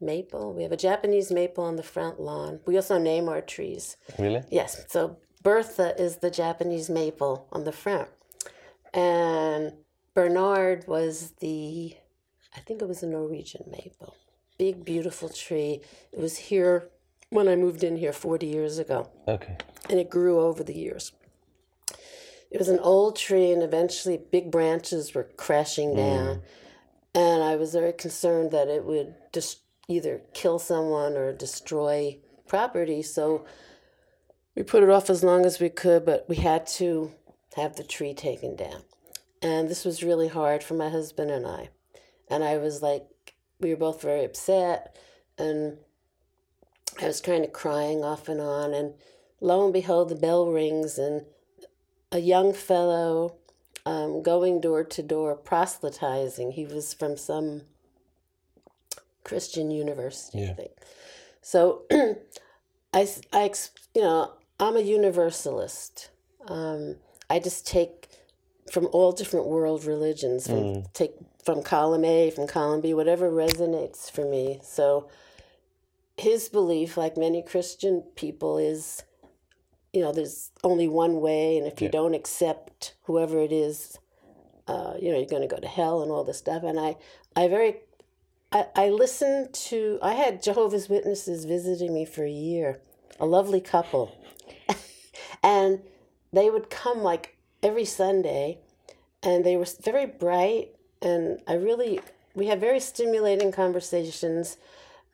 [0.00, 0.52] maple.
[0.52, 2.60] We have a Japanese maple on the front lawn.
[2.66, 3.96] We also name our trees.
[4.18, 4.42] Really?
[4.50, 4.84] Yes.
[4.88, 8.08] So Bertha is the Japanese maple on the front.
[8.94, 9.72] And
[10.14, 11.94] Bernard was the,
[12.56, 14.16] I think it was a Norwegian maple.
[14.58, 15.80] Big, beautiful tree.
[16.12, 16.88] It was here
[17.30, 19.10] when I moved in here 40 years ago.
[19.26, 19.56] Okay.
[19.88, 21.12] And it grew over the years.
[22.50, 26.36] It was an old tree, and eventually big branches were crashing down.
[26.36, 26.42] Mm.
[27.14, 33.02] And I was very concerned that it would just either kill someone or destroy property.
[33.02, 33.44] So
[34.54, 37.12] we put it off as long as we could, but we had to
[37.58, 38.82] have the tree taken down.
[39.42, 41.70] And this was really hard for my husband and I.
[42.28, 43.06] And I was like,
[43.60, 44.96] we were both very upset.
[45.38, 45.78] And
[47.00, 48.74] I was kind of crying off and on.
[48.74, 48.94] And
[49.40, 51.24] lo and behold, the bell rings, and
[52.10, 53.36] a young fellow
[53.86, 56.52] um, going door to door proselytizing.
[56.52, 57.62] He was from some
[59.24, 60.50] Christian university, yeah.
[60.50, 60.72] I think.
[61.40, 61.82] So
[62.92, 63.52] I, I,
[63.94, 66.10] you know, I'm a universalist.
[66.46, 66.96] Um,
[67.30, 68.08] I just take
[68.72, 70.92] from all different world religions, from mm.
[70.92, 71.12] take
[71.44, 74.60] from column A, from column B, whatever resonates for me.
[74.62, 75.08] So
[76.16, 79.02] his belief, like many Christian people, is
[79.92, 81.92] you know, there's only one way, and if you yeah.
[81.92, 83.98] don't accept whoever it is,
[84.66, 86.62] uh, you know, you're going to go to hell and all this stuff.
[86.62, 86.96] And I,
[87.34, 87.76] I very,
[88.52, 92.80] I, I listened to, I had Jehovah's Witnesses visiting me for a year,
[93.18, 94.14] a lovely couple.
[95.42, 95.80] and
[96.32, 98.58] they would come like every Sunday,
[99.22, 100.70] and they were very bright,
[101.02, 102.00] and I really,
[102.34, 104.56] we had very stimulating conversations.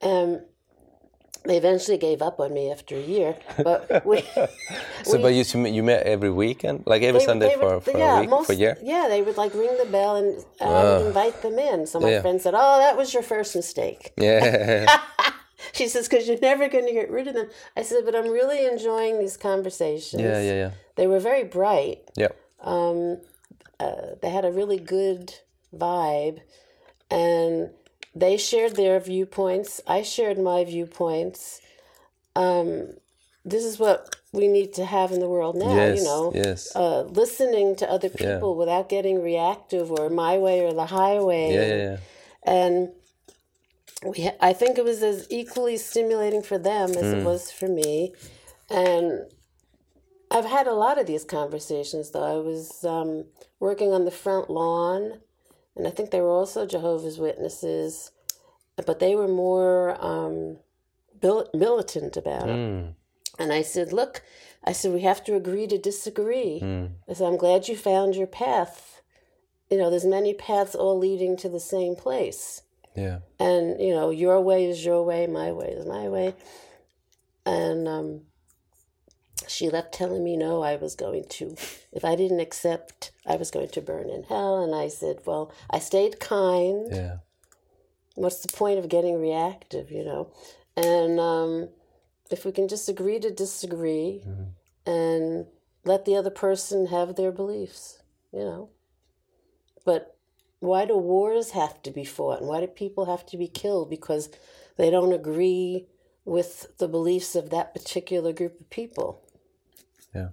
[0.02, 0.40] Um,
[1.44, 3.36] they eventually gave up on me after a year.
[3.62, 4.22] But we.
[5.02, 7.92] so, we, but you you met every weekend, like every they, Sunday they would, for,
[7.92, 8.78] for yeah, a week, most, for a year.
[8.82, 11.86] Yeah, they would like ring the bell and uh, uh, invite them in.
[11.86, 12.20] So my yeah.
[12.22, 15.00] friend said, "Oh, that was your first mistake." Yeah.
[15.72, 18.30] she says, "Because you're never going to get rid of them." I said, "But I'm
[18.30, 20.70] really enjoying these conversations." Yeah, yeah, yeah.
[20.96, 21.98] They were very bright.
[22.16, 22.28] Yeah.
[22.60, 23.18] Um,
[23.80, 25.34] uh, they had a really good
[25.74, 26.40] vibe,
[27.10, 27.70] and
[28.14, 29.80] they shared their viewpoints.
[29.86, 31.60] I shared my viewpoints.
[32.36, 32.94] Um,
[33.44, 35.74] this is what we need to have in the world now.
[35.74, 36.74] Yes, you know, yes.
[36.74, 38.58] Uh, listening to other people yeah.
[38.58, 41.52] without getting reactive or my way or the highway.
[41.52, 41.96] Yeah, yeah, yeah.
[42.46, 42.88] And
[44.04, 47.20] we, I think it was as equally stimulating for them as mm.
[47.20, 48.12] it was for me.
[48.70, 49.26] And
[50.30, 52.22] I've had a lot of these conversations, though.
[52.24, 53.26] I was um,
[53.60, 55.20] working on the front lawn
[55.76, 58.12] and I think they were also Jehovah's Witnesses,
[58.86, 60.58] but they were more um,
[61.22, 62.56] militant about it.
[62.56, 62.94] Mm.
[63.38, 64.22] And I said, Look,
[64.62, 66.60] I said, we have to agree to disagree.
[66.62, 66.90] Mm.
[67.08, 69.02] I said, I'm glad you found your path.
[69.70, 72.62] You know, there's many paths all leading to the same place.
[72.94, 73.18] Yeah.
[73.40, 76.36] And, you know, your way is your way, my way is my way.
[77.44, 78.20] And um,
[79.48, 81.56] she left telling me no, I was going to,
[81.92, 84.62] if I didn't accept, I was going to burn in hell.
[84.62, 86.88] And I said, well, I stayed kind.
[86.90, 87.16] Yeah.
[88.14, 90.30] What's the point of getting reactive, you know?
[90.76, 91.68] And um,
[92.30, 94.90] if we can just agree to disagree mm-hmm.
[94.90, 95.46] and
[95.84, 98.02] let the other person have their beliefs,
[98.32, 98.70] you know?
[99.84, 100.16] But
[100.60, 102.40] why do wars have to be fought?
[102.40, 103.90] And why do people have to be killed?
[103.90, 104.30] Because
[104.76, 105.86] they don't agree
[106.24, 109.23] with the beliefs of that particular group of people.
[110.14, 110.28] Yeah.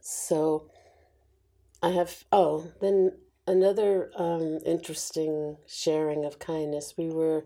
[0.00, 0.70] So
[1.82, 3.12] I have, oh, then
[3.46, 6.94] another um, interesting sharing of kindness.
[6.96, 7.44] We were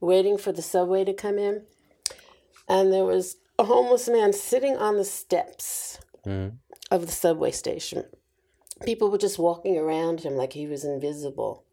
[0.00, 1.62] waiting for the subway to come in,
[2.68, 6.52] and there was a homeless man sitting on the steps mm.
[6.90, 8.04] of the subway station.
[8.84, 11.64] People were just walking around him like he was invisible.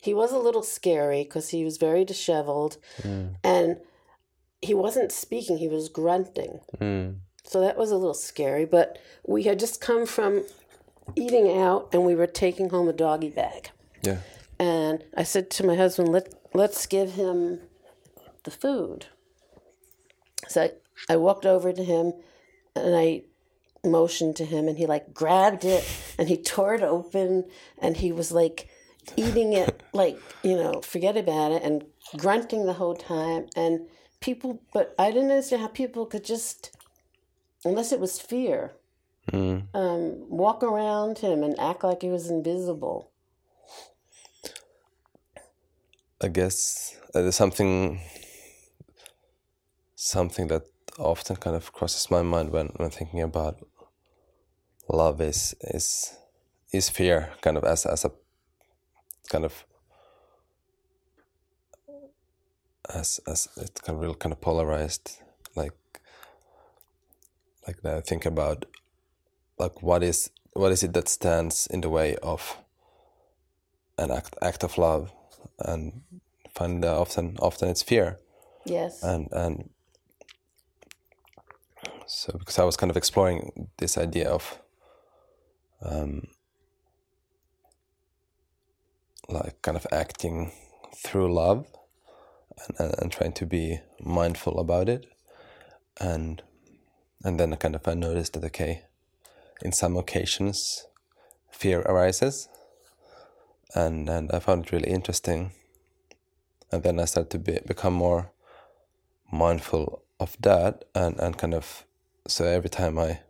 [0.00, 3.34] He was a little scary because he was very disheveled mm.
[3.44, 3.76] and
[4.60, 6.60] he wasn't speaking, he was grunting.
[6.80, 7.16] Mm.
[7.48, 10.44] So that was a little scary, but we had just come from
[11.16, 13.70] eating out and we were taking home a doggy bag.
[14.02, 14.18] Yeah.
[14.58, 17.60] And I said to my husband, Let, let's give him
[18.44, 19.06] the food.
[20.48, 20.72] So I,
[21.08, 22.12] I walked over to him
[22.76, 23.22] and I
[23.82, 27.44] motioned to him and he like grabbed it and he tore it open
[27.78, 28.68] and he was like
[29.16, 31.84] eating it like you know, forget about it, and
[32.16, 33.46] grunting the whole time.
[33.56, 33.86] And
[34.20, 36.76] people, but I didn't understand how people could just,
[37.64, 38.72] unless it was fear,
[39.32, 39.66] Mm.
[39.74, 43.10] um, walk around him and act like he was invisible.
[46.22, 48.00] I guess uh, there's something
[49.94, 50.62] something that
[50.98, 53.58] often kind of crosses my mind when, when thinking about
[54.88, 56.16] love is is
[56.72, 58.10] is fear kind of as as a
[59.28, 59.64] kind of
[62.94, 65.18] as as it's kind of real kind of polarized
[65.54, 65.72] like
[67.68, 68.66] like I think about
[69.58, 72.58] like what is what is it that stands in the way of
[73.98, 75.12] an act act of love
[75.58, 76.02] and
[76.54, 78.18] find that often often it's fear
[78.66, 79.02] Yes.
[79.02, 79.70] and and
[82.06, 84.60] so because I was kind of exploring this idea of
[85.82, 86.28] um
[89.28, 90.52] like kind of acting
[90.96, 91.66] through love
[92.66, 95.06] and, and, and trying to be mindful about it
[96.00, 96.42] and
[97.24, 98.82] and then I kind of I noticed that okay
[99.62, 100.86] in some occasions
[101.50, 102.48] fear arises.
[103.74, 105.52] And and I found it really interesting.
[106.70, 108.30] And then I started to be, become more
[109.32, 110.84] mindful of that.
[110.94, 111.84] And, and kind of
[112.26, 113.20] so every time I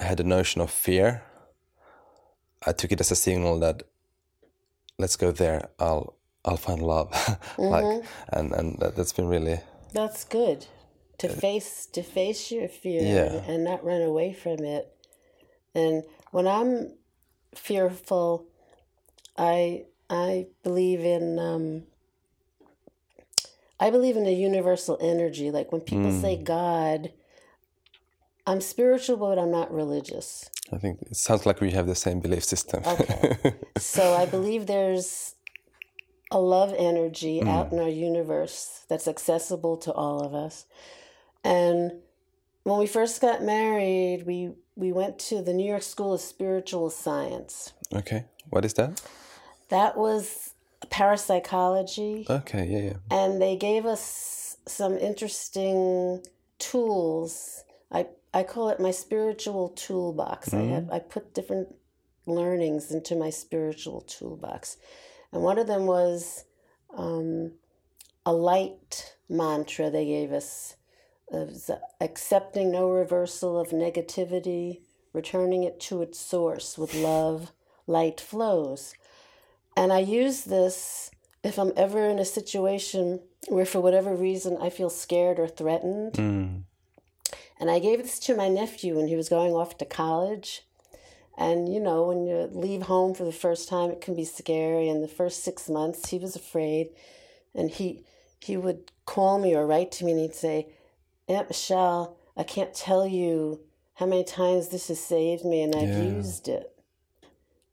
[0.00, 1.22] I had a notion of fear
[2.66, 3.84] I took it as a signal that
[4.98, 5.68] let's go there.
[5.78, 7.10] I'll I'll find love.
[7.58, 8.36] Like mm-hmm.
[8.36, 9.60] and and that, that's been really
[9.92, 10.66] That's good
[11.18, 13.38] to face to face your fear Yeah.
[13.38, 14.94] and, and not run away from it.
[15.74, 16.92] And when I'm
[17.54, 18.46] fearful,
[19.36, 21.82] I I believe in um,
[23.80, 25.50] I believe in a universal energy.
[25.50, 27.12] Like when people say God,
[28.46, 30.48] I'm spiritual, but I'm not religious.
[30.72, 33.54] I think it sounds like we have the same belief system Okay.
[33.78, 35.34] so I believe there's
[36.30, 40.66] a love energy out in our universe that's accessible to all of us.
[41.44, 41.92] And
[42.64, 46.90] when we first got married, we we went to the New York School of Spiritual
[46.90, 47.72] Science.
[47.92, 48.26] okay.
[48.50, 49.02] What is that?
[49.68, 50.54] That was
[50.90, 52.96] parapsychology, okay yeah yeah.
[53.10, 56.24] And they gave us some interesting
[56.58, 57.64] tools.
[57.90, 60.54] I I call it my spiritual toolbox.
[60.54, 61.74] I have I put different
[62.26, 64.76] learnings into my spiritual toolbox,
[65.32, 66.44] and one of them was
[66.96, 67.52] um,
[68.24, 70.76] a light mantra they gave us
[71.32, 74.80] of accepting no reversal of negativity,
[75.12, 77.52] returning it to its source with love,
[77.86, 78.94] light flows.
[79.76, 81.10] And I use this
[81.44, 86.14] if I'm ever in a situation where, for whatever reason, I feel scared or threatened.
[86.14, 86.62] mm.
[87.60, 90.62] And I gave this to my nephew when he was going off to college.
[91.36, 94.88] And you know, when you leave home for the first time, it can be scary.
[94.88, 96.90] And the first six months, he was afraid.
[97.54, 98.04] And he
[98.40, 100.68] he would call me or write to me, and he'd say,
[101.28, 103.60] "Aunt Michelle, I can't tell you
[103.94, 106.04] how many times this has saved me, and I've Yeah.
[106.18, 106.74] used it."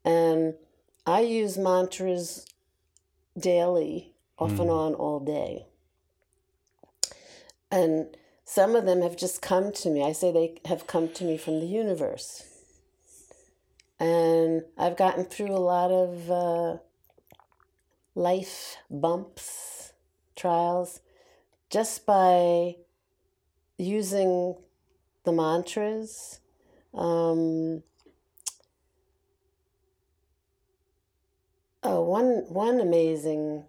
[0.04, 0.56] And
[1.06, 2.46] I use mantras
[3.38, 5.68] daily, off and on, all day.
[7.72, 10.04] And some of them have just come to me.
[10.04, 12.44] I say they have come to me from the universe.
[14.00, 16.78] And I've gotten through a lot of uh,
[18.14, 19.94] life bumps,
[20.36, 21.02] trials,
[21.70, 22.78] just by
[23.78, 24.56] using
[25.24, 26.40] the mantras.
[26.94, 27.84] Um,
[31.84, 33.66] oh, one one amazing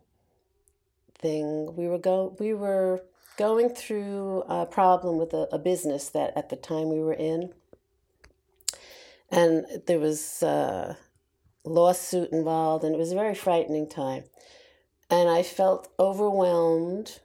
[1.18, 3.02] thing we were go we were
[3.36, 7.52] going through a problem with a, a business that at the time we were in,
[9.30, 10.96] and there was a
[11.64, 14.24] lawsuit involved, and it was a very frightening time.
[15.10, 17.20] And I felt overwhelmed.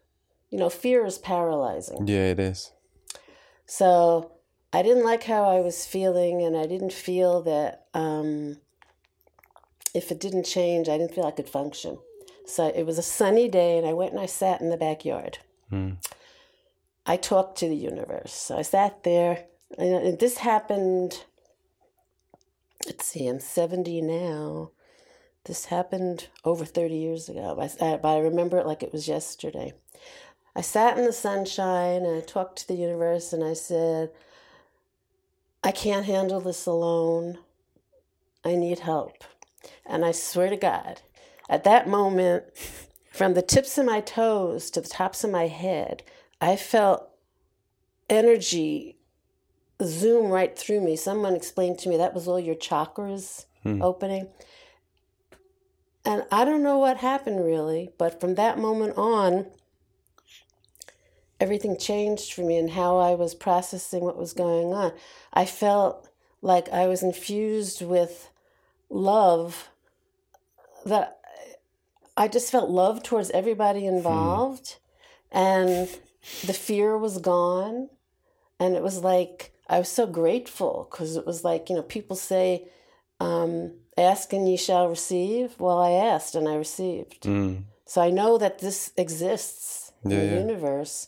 [0.52, 2.08] You know, fear is paralyzing.
[2.08, 2.72] yeah it is
[3.66, 4.34] So
[4.74, 8.58] I didn't like how I was feeling, and I didn't feel that um,
[9.94, 11.98] if it didn't change, I didn't feel I could function.
[12.46, 15.40] So it was a sunny day, and I went and I sat in the backyard.
[15.72, 15.98] mm.
[17.06, 18.32] I talked to the universe.
[18.34, 19.46] So I sat there,
[19.78, 21.24] and this happened.
[22.86, 24.72] Let's see, I'm 70 now.
[25.46, 29.74] This happened over 30 years ago, I, but I remember it like it was yesterday.
[30.56, 34.12] I sat in the sunshine and I talked to the universe and I said,
[35.64, 37.38] I can't handle this alone.
[38.44, 39.24] I need help.
[39.86, 41.02] And I swear to God,
[41.50, 42.46] at that moment,
[43.12, 46.04] from the tips of my toes to the tops of my head,
[46.40, 47.10] I felt
[48.10, 48.98] energy
[49.84, 50.96] zoom right through me.
[50.96, 53.82] Someone explained to me that was all your chakras hmm.
[53.82, 54.28] opening.
[56.06, 59.46] and I don't know what happened really, but from that moment on,
[61.42, 64.94] everything changed for me and how I was processing what was going on.
[65.34, 66.08] I felt
[66.42, 68.30] like I was infused with
[68.90, 69.70] love
[70.86, 71.20] that
[72.16, 74.78] I just felt love towards everybody involved
[75.32, 75.90] and
[76.46, 77.90] the fear was gone
[78.60, 82.16] and it was like I was so grateful because it was like, you know, people
[82.16, 82.68] say
[83.20, 85.60] um, ask and ye shall receive.
[85.60, 87.24] Well, I asked and I received.
[87.24, 87.64] Mm.
[87.86, 90.40] So I know that this exists in the yeah.
[90.40, 91.08] universe.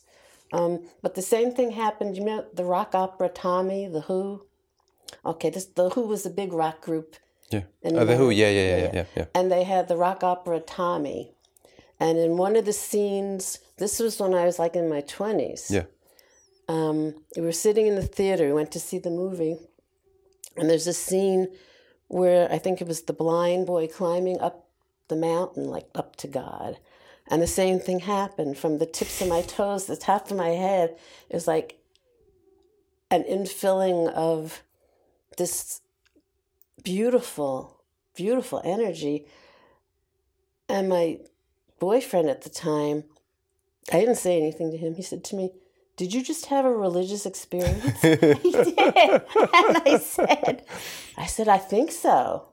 [0.53, 2.15] Um, but the same thing happened.
[2.15, 4.45] You know the rock opera Tommy, the Who.
[5.25, 7.15] Okay, this the Who was a big rock group,
[7.49, 7.63] Yeah.
[7.83, 8.29] And Uh, the Who.
[8.29, 9.05] Yeah, yeah, yeah, yeah, yeah, yeah.
[9.15, 9.25] yeah.
[9.35, 11.33] and they had the rock opera Tommy.
[11.99, 15.71] And in one of the scenes, this was when I was like in my twenties.
[15.71, 15.85] Yeah.
[16.67, 18.45] Um, we were sitting in the theater.
[18.47, 19.57] We went to see the movie,
[20.55, 21.47] and there's a scene
[22.07, 24.67] where I think it was the blind boy climbing up
[25.07, 26.77] the mountain, like up to God.
[27.27, 30.49] And the same thing happened from the tips of my toes, the top of my
[30.49, 30.97] head.
[31.29, 31.79] It was like
[33.09, 34.61] an infilling of
[35.37, 35.81] this
[36.83, 37.83] beautiful,
[38.15, 39.25] beautiful energy.
[40.67, 41.19] And my
[41.79, 43.05] boyfriend at the time,
[43.91, 44.95] I didn't say anything to him.
[44.95, 45.51] He said to me,
[45.97, 48.01] Did you just have a religious experience?
[48.01, 48.77] he did.
[48.77, 50.65] And I said,
[51.17, 52.52] I said, I think so.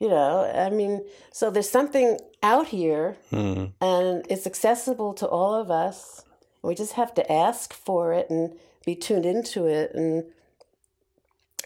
[0.00, 3.72] You know, I mean, so there's something out here Mm.
[3.82, 6.24] and it's accessible to all of us.
[6.62, 9.92] We just have to ask for it and be tuned into it.
[9.94, 10.24] And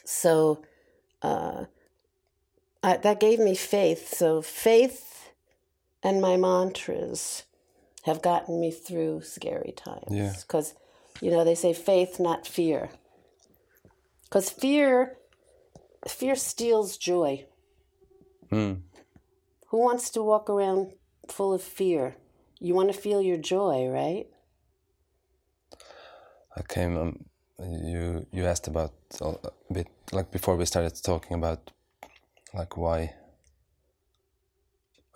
[0.05, 0.63] so
[1.23, 1.67] uh,
[2.83, 4.13] I, that gave me faith.
[4.15, 5.31] So faith
[6.03, 7.45] and my mantras
[8.03, 10.11] have gotten me through scary times.
[10.11, 10.35] Yeah.
[10.43, 10.75] Because,
[11.21, 12.91] you know, they say faith, not fear.
[14.25, 15.17] Because fear,
[16.07, 17.47] fear steals joy.
[18.55, 18.83] Mm.
[19.69, 20.93] Who wants to walk around
[21.29, 22.17] full of fear?
[22.61, 24.27] You want to feel your joy, right?
[26.57, 26.97] I came.
[26.97, 27.25] Um,
[27.59, 31.73] you you asked about a bit like before we started talking about
[32.53, 33.15] like why.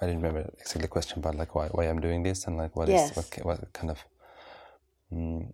[0.01, 2.75] I didn't remember exactly the question, but like why why I'm doing this and like
[2.77, 3.17] what is Yes.
[3.17, 3.99] what ki- what kind of.
[5.13, 5.53] Mm,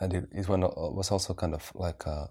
[0.00, 2.28] and it, it was also kind of like a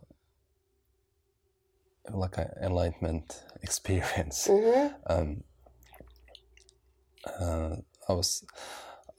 [2.12, 4.48] like an enlightenment experience.
[4.48, 4.96] Mm-hmm.
[5.08, 5.44] um,
[7.40, 7.76] uh,
[8.10, 8.44] I was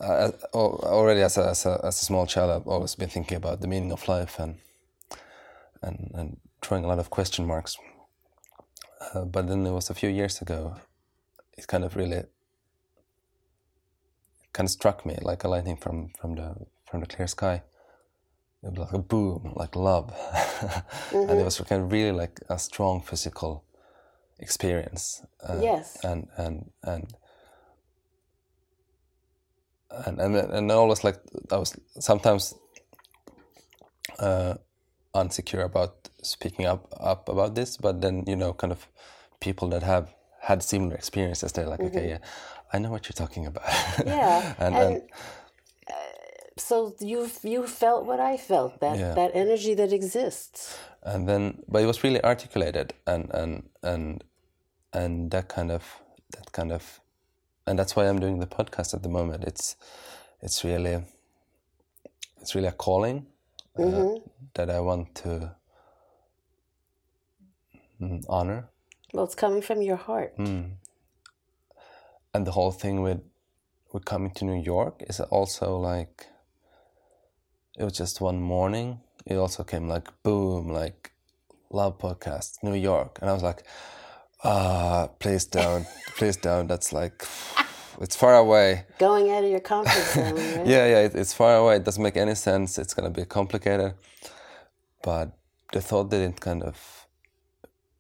[0.01, 2.51] uh, already as a, as a as a small child.
[2.51, 4.57] I've always been thinking about the meaning of life and
[5.83, 7.77] and and throwing a lot of question marks.
[9.01, 10.77] Uh, but then it was a few years ago.
[11.57, 12.25] It kind of really
[14.53, 16.55] kind of struck me like a lightning from from the
[16.91, 17.63] from the clear sky.
[18.65, 20.11] It was like a boom, like love,
[21.13, 23.65] and it was kind of really like a strong physical
[24.39, 25.23] experience.
[25.49, 25.99] Uh, Yes.
[26.05, 27.15] and and and
[30.07, 31.19] and and and always like
[31.53, 32.55] I was sometimes
[34.19, 34.55] uh,
[35.15, 38.89] unsecure about speaking up up about this, but then you know, kind of
[39.41, 40.09] people that have
[40.41, 42.19] had similar experiences, they're like, okay, yeah,
[42.73, 43.65] I know what you're talking about.
[43.65, 44.09] Mm-hmm.
[44.15, 45.03] Yeah, and, and, and
[46.57, 49.15] So you you felt what I felt that Yeah.
[49.15, 50.79] that energy that exists.
[51.07, 54.25] and then but it was really articulated and and and
[54.93, 55.83] and that kind of
[56.31, 57.01] that kind of
[57.67, 59.77] and that's why I'm doing the podcast at the moment it's
[60.41, 61.03] it's really
[62.41, 63.27] it's really a calling
[63.79, 64.05] uh,
[64.55, 65.57] that I want to
[68.01, 68.69] mm, honor
[69.13, 70.37] Well, it's coming from your heart.
[70.39, 70.71] Mm.
[72.35, 73.21] and the whole thing with
[73.93, 76.27] with coming to New York is also like
[77.79, 79.01] it was just one morning.
[79.27, 81.13] It also came like boom, like
[81.71, 83.65] love podcast, New York, and I was like,
[84.45, 86.67] ah, please don't, please don't.
[86.67, 87.25] That's like
[88.01, 88.85] it's far away.
[88.99, 90.67] Going out of your comfort zone, right?
[90.67, 91.77] Yeah, yeah, it, it's far away.
[91.77, 92.79] It doesn't make any sense.
[92.79, 93.95] It's gonna be complicated.
[95.03, 95.33] But
[95.73, 97.07] the thought didn't kind of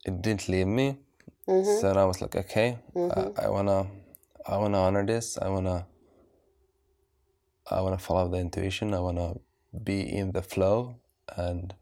[0.04, 0.98] it didn't leave me.
[1.46, 3.86] So then I was like, okay, I, I wanna
[4.46, 5.38] I wanna honor this.
[5.38, 5.86] I wanna
[7.70, 8.94] I wanna follow the intuition.
[8.94, 9.34] I wanna
[9.82, 10.96] be in the flow
[11.36, 11.74] and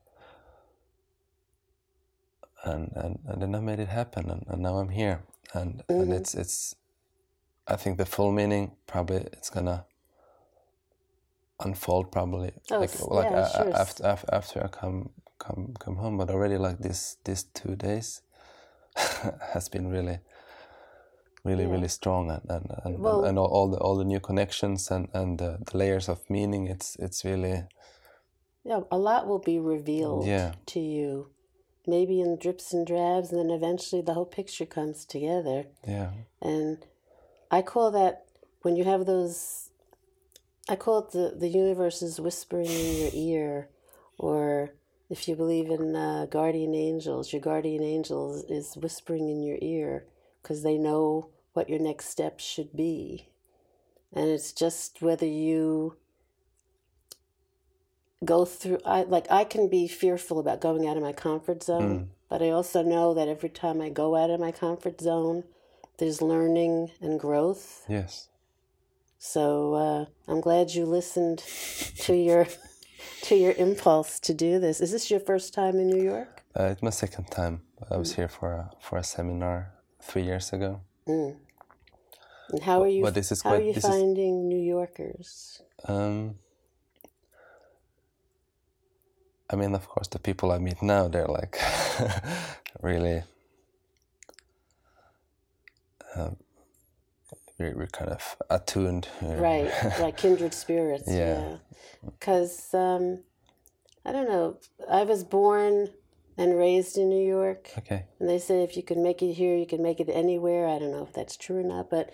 [2.65, 5.23] and and, and then I made it happen and, and now I'm here.
[5.55, 6.13] And and mm-hmm.
[6.13, 6.77] it's it's
[7.67, 9.85] I think the full meaning probably it's gonna
[11.61, 13.77] unfold probably Oh, like like yeah, a- sure.
[13.77, 18.23] after, after after I come come come home but already like this these two days
[19.55, 20.19] has been really
[21.45, 24.91] really really strong and and, and, Well- and all, all the all the new connections
[24.91, 27.65] and and the, the layers of meaning it's it's really
[28.65, 30.55] Yeah, a lot will be revealed Yeah.
[30.67, 31.31] to you.
[31.87, 35.67] Maybe in drips and drabs, and then eventually the whole picture comes together.
[35.87, 36.11] yeah
[36.41, 36.87] And
[37.51, 38.27] I call that
[38.63, 39.71] when you have those.
[40.69, 43.69] I call it the the universe is whispering in your ear,
[44.17, 44.75] or
[45.11, 50.07] if you believe in uh, guardian angels, your guardian angel is whispering in your ear
[50.41, 53.29] because they know what your next step should be.
[54.13, 55.97] And it's just whether you
[58.25, 61.99] go through I like I can be fearful about going out of my comfort zone,
[61.99, 62.07] mm.
[62.29, 65.45] but I also know that every time I go out of my comfort zone,
[65.99, 67.85] there's learning and growth.
[67.89, 68.29] Yes.
[69.19, 71.39] So uh, I'm glad you listened
[71.99, 72.47] to your
[73.23, 74.81] to your impulse to do this.
[74.81, 76.43] Is this your first time in New York?
[76.59, 77.63] Uh, it's my second time.
[77.91, 78.17] I was mm.
[78.17, 80.81] here for a, for a seminar three years ago.
[81.09, 81.37] Mm.
[82.51, 83.03] And how are you?
[83.03, 85.63] But this is how quite, are you finding is, New Yorkers?
[85.89, 86.37] Um,
[89.53, 91.59] I mean, of course, the people I meet now, they're like
[92.83, 93.23] really.
[96.17, 96.37] Um,
[97.59, 99.09] we're, we're kind of attuned.
[99.21, 101.05] Right, like kindred spirits.
[101.07, 101.57] Yeah.
[102.05, 102.95] Because, yeah.
[102.95, 103.21] um,
[104.05, 104.59] I don't know,
[104.91, 105.91] I was born
[106.37, 107.71] and raised in New York.
[107.79, 108.05] Okay.
[108.19, 110.67] And they say if you can make it here, you can make it anywhere.
[110.67, 112.11] I don't know if that's true or not, but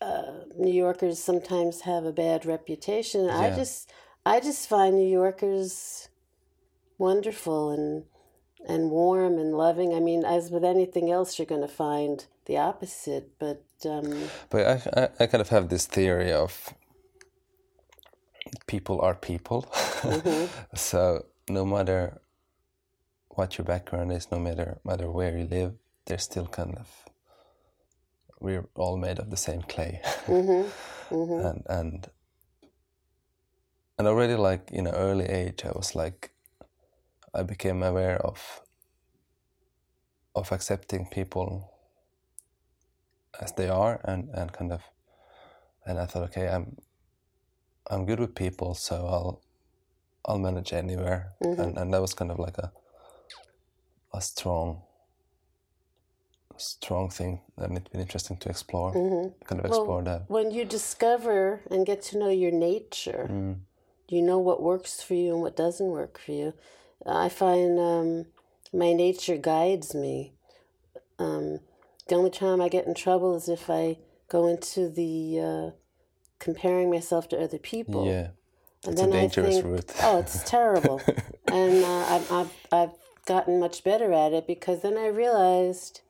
[0.00, 3.24] uh, New Yorkers sometimes have a bad reputation.
[3.24, 3.38] Yeah.
[3.38, 3.90] I just
[4.26, 6.08] I just find New Yorkers
[6.98, 8.04] wonderful and
[8.66, 9.94] and warm and loving.
[9.94, 13.38] I mean, as with anything else, you're going to find the opposite.
[13.38, 16.74] But um, but I, I, I kind of have this theory of
[18.66, 19.62] people are people.
[20.00, 20.46] Mm-hmm.
[20.74, 22.20] so no matter
[23.30, 25.74] what your background is, no matter matter where you live,
[26.06, 26.88] they're still kind of
[28.40, 30.00] we're all made of the same clay.
[30.26, 30.68] Mm-hmm.
[31.10, 31.46] Mm-hmm.
[31.46, 32.10] and and
[33.98, 36.30] and already like in an early age, I was like,
[37.34, 38.60] I became aware of
[40.34, 41.70] of accepting people
[43.40, 44.82] as they are, and and kind of,
[45.86, 46.76] and I thought, okay, I'm
[47.90, 49.42] I'm good with people, so I'll
[50.24, 51.60] I'll manage anywhere, mm-hmm.
[51.60, 52.72] and and that was kind of like a
[54.12, 54.82] a strong
[56.56, 59.28] strong thing and it's been interesting to explore mm-hmm.
[59.44, 63.56] kind of explore well, that when you discover and get to know your nature mm.
[64.08, 66.52] You know what works for you and what doesn't work for you
[67.06, 68.26] i find um,
[68.72, 70.32] my nature guides me
[71.18, 71.60] um,
[72.08, 73.96] the only time i get in trouble is if i
[74.28, 75.70] go into the uh,
[76.38, 78.28] comparing myself to other people yeah
[78.84, 79.92] and it's then a dangerous I think, route.
[80.02, 81.00] oh, it's terrible.
[81.48, 82.90] and uh, I've, I've, I've
[83.26, 86.02] gotten much better at it because then I realized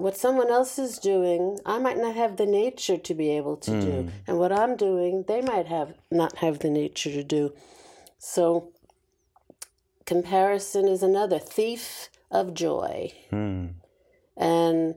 [0.00, 3.70] what someone else is doing, I might not have the nature to be able to
[3.70, 3.80] mm.
[3.82, 3.90] do.
[3.90, 4.08] Hmm.
[4.26, 7.52] And what I'm doing, they might have not have the nature to do.
[8.18, 8.72] So
[10.06, 13.12] comparison is another thief of joy.
[13.30, 13.74] Mm.
[14.38, 14.94] And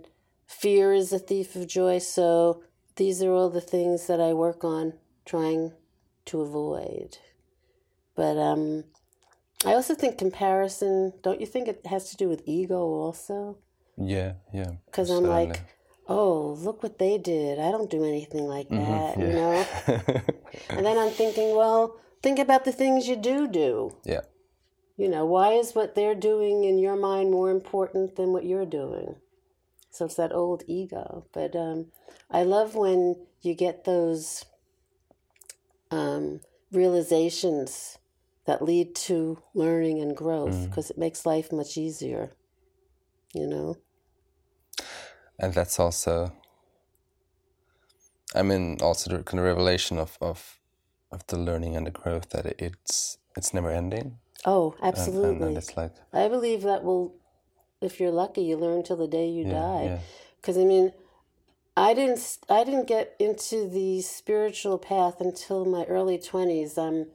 [0.47, 1.99] fear is a thief of joy.
[1.99, 2.63] So
[2.95, 4.93] these are all the things that I work on
[5.25, 5.73] trying
[6.27, 7.17] to avoid.
[8.15, 8.85] But um
[9.65, 13.57] I also think comparison, don't you think it has to do with ego also?
[13.97, 14.71] Yeah, yeah.
[14.85, 15.61] Because I'm like,
[16.07, 17.59] oh, look what they did.
[17.59, 20.05] I don't do anything like mm-hmm, that, mm-hmm, yeah.
[20.07, 20.21] you know?
[20.69, 23.95] and then I'm thinking, well, think about the things you do do.
[24.03, 24.21] Yeah.
[24.97, 28.65] You know, why is what they're doing in your mind more important than what you're
[28.65, 29.15] doing?
[29.89, 31.25] So it's that old ego.
[31.33, 31.87] But um,
[32.29, 34.45] I love when you get those
[35.91, 36.41] um,
[36.71, 37.97] realizations
[38.45, 40.91] that lead to learning and growth because mm.
[40.91, 42.35] it makes life much easier,
[43.33, 43.77] you know?
[45.39, 46.31] and that's also
[48.35, 50.59] I mean also the kind of revelation of of
[51.11, 54.17] of the learning and the growth that it's it's never ending.
[54.45, 55.29] Oh, absolutely.
[55.29, 57.15] And, and it's like I believe that will,
[57.81, 60.01] if you're lucky, you learn till the day you yeah, die.
[60.41, 60.63] Because yeah.
[60.63, 60.91] I mean,
[61.77, 66.77] I didn't I didn't get into the spiritual path until my early twenties.
[66.77, 67.07] Um,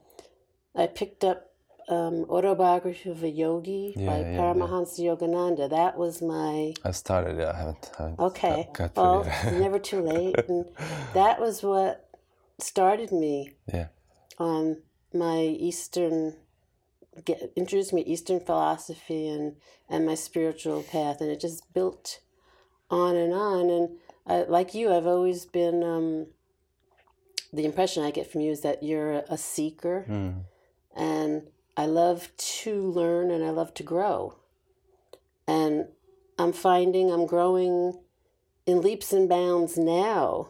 [0.75, 1.48] I picked up
[1.89, 5.11] um, autobiography of a yogi yeah, by yeah, Paramahansa yeah.
[5.11, 5.69] Yogananda.
[5.69, 6.73] That was my.
[6.85, 7.47] I started it.
[7.47, 7.91] I haven't.
[7.97, 8.69] haven't okay.
[8.73, 10.35] Got, got well, never too late.
[10.47, 10.65] And
[11.13, 12.07] that was what
[12.59, 13.53] started me.
[13.73, 13.87] Yeah.
[14.37, 14.77] On
[15.13, 16.35] my Eastern,
[17.25, 19.55] get, introduced me Eastern philosophy and
[19.89, 22.19] and my spiritual path, and it just built
[22.91, 23.69] on and on.
[23.69, 25.83] And I, like you, I've always been.
[25.83, 26.27] Um,
[27.51, 30.43] the impression I get from you is that you're a seeker, mm.
[30.95, 31.47] and
[31.79, 34.35] I love to learn and I love to grow.
[35.47, 35.87] And
[36.37, 38.01] I'm finding I'm growing
[38.65, 40.49] in leaps and bounds now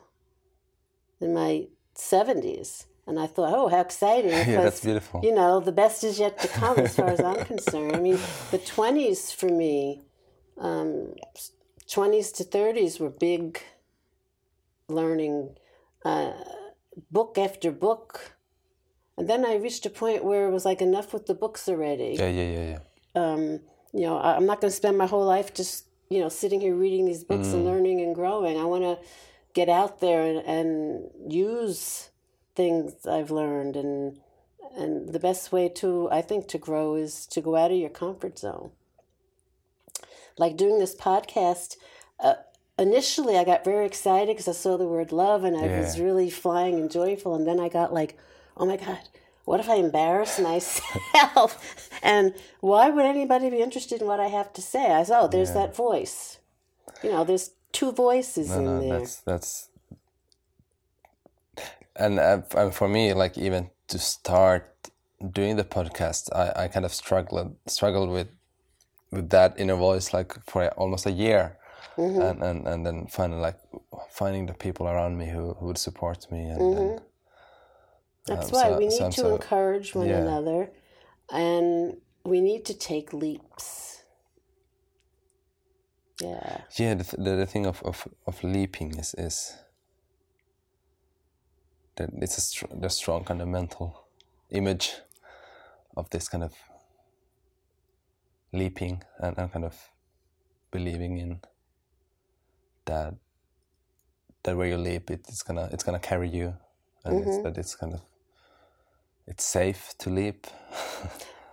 [1.21, 2.87] in my 70s.
[3.05, 4.31] And I thought, oh, how exciting.
[4.39, 5.21] Because, yeah, that's beautiful.
[5.23, 7.95] You know, the best is yet to come as far as I'm concerned.
[7.95, 8.17] I mean,
[8.49, 10.01] the 20s for me,
[10.57, 11.13] um,
[11.87, 13.61] 20s to 30s were big
[14.87, 15.57] learning
[16.03, 16.31] uh,
[17.11, 18.38] book after book.
[19.19, 22.15] And then I reached a point where it was like enough with the books already.
[22.17, 22.79] Yeah, yeah, yeah, yeah.
[23.21, 23.41] Um,
[23.93, 26.61] you know, I- I'm not going to spend my whole life just, you know, sitting
[26.61, 28.57] here reading these books and learning and growing.
[28.57, 28.97] I want to
[29.53, 32.09] get out there and, and use
[32.55, 33.75] things I've learned.
[33.75, 34.19] And,
[34.77, 37.89] and the best way to, I think, to grow is to go out of your
[37.89, 38.71] comfort zone.
[40.37, 41.75] Like doing this podcast,
[42.21, 42.35] uh,
[42.77, 46.29] initially I got very excited because I saw the word love and I was really
[46.29, 47.35] flying and joyful.
[47.35, 48.17] And then I got like,
[48.59, 48.99] oh my God,
[49.45, 51.89] what if I embarrass myself?
[52.03, 54.91] and why would anybody be interested in what I have to say?
[54.91, 56.39] I said, oh, there's that voice.
[57.03, 58.99] You know, there's two voices No, in no, there.
[58.99, 59.69] that's that's.
[61.95, 64.63] And uh, and for me, like even to start
[65.33, 68.27] doing the podcast, I, I kind of struggled struggled with
[69.11, 71.57] with that inner voice like for almost a year,
[71.97, 72.21] Mm-hmm.
[72.21, 73.59] and, and and then finally like
[74.09, 77.01] finding the people around me who, who would support me and, and
[78.29, 80.19] That's um, why so- we need so to so- encourage one yeah.
[80.19, 80.71] another
[81.31, 84.03] and we need to take leaps.
[86.21, 86.61] Yeah.
[86.77, 89.55] yeah the, the, the thing of, of, of leaping is is
[91.95, 94.05] that it's a str- the strong kind of mental
[94.49, 94.91] image
[95.95, 96.53] of this kind of
[98.51, 99.75] leaping and, and kind of
[100.71, 101.39] believing in
[102.85, 103.13] that
[104.43, 106.53] that where you leap it, it's gonna it's gonna carry you
[107.05, 108.01] and it's, that it's kind of
[109.29, 110.47] it's safe to leap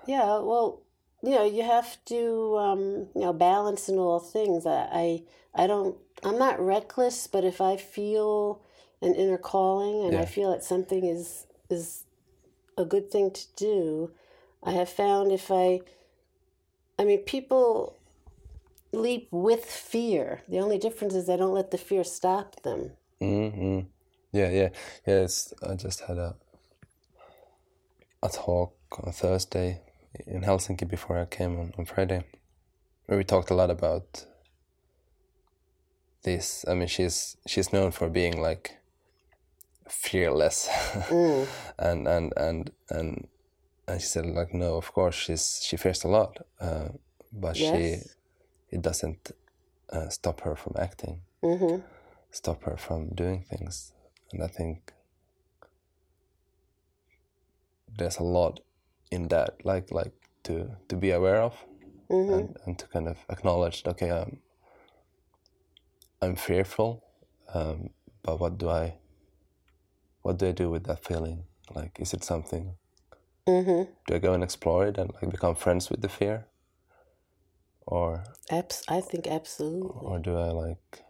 [0.06, 0.82] Yeah, well,
[1.22, 2.80] you know, you have to, um,
[3.14, 4.64] you know, balance in all things.
[4.66, 5.22] I, I,
[5.64, 8.62] I don't, I'm not reckless, but if I feel
[9.02, 12.04] an inner calling and I feel that something is is
[12.78, 14.12] a good thing to do,
[14.62, 15.80] I have found if I,
[16.98, 17.96] I mean, people
[18.92, 20.42] leap with fear.
[20.48, 22.92] The only difference is they don't let the fear stop them.
[23.20, 23.80] hmm
[24.32, 24.68] Yeah, yeah,
[25.06, 25.52] yes.
[25.68, 26.36] I just had a
[28.22, 29.80] a talk on Thursday
[30.26, 32.24] in Helsinki before I came on, on Friday,
[33.06, 34.24] where we talked a lot about
[36.22, 36.64] this.
[36.68, 38.78] I mean, she's she's known for being like
[39.88, 40.68] fearless,
[41.78, 43.28] and and and and
[43.86, 46.88] and she said like, no, of course she's she fears a lot, uh,
[47.32, 47.98] but she
[48.70, 49.30] it doesn't
[49.92, 51.80] uh, stop her from acting Mm-hmm.
[52.30, 53.92] stop her from doing things.
[54.32, 54.92] And I think
[57.98, 58.60] there's a lot
[59.10, 60.12] in that, like like
[60.44, 61.54] to to be aware of
[62.08, 64.38] and, and to kind of acknowledge, that, okay, I'm
[66.22, 67.04] I'm fearful,
[67.52, 67.90] um,
[68.22, 68.94] but what do I
[70.22, 71.44] what do I do with that feeling?
[71.74, 72.74] Like, is it something?
[73.46, 73.92] Mm-hmm.
[74.06, 76.46] Do I go and explore it and like become friends with the fear,
[77.86, 79.90] or Abs- I think absolutely.
[80.00, 81.02] or do I like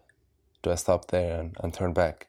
[0.62, 2.28] do I stop there and, and turn back?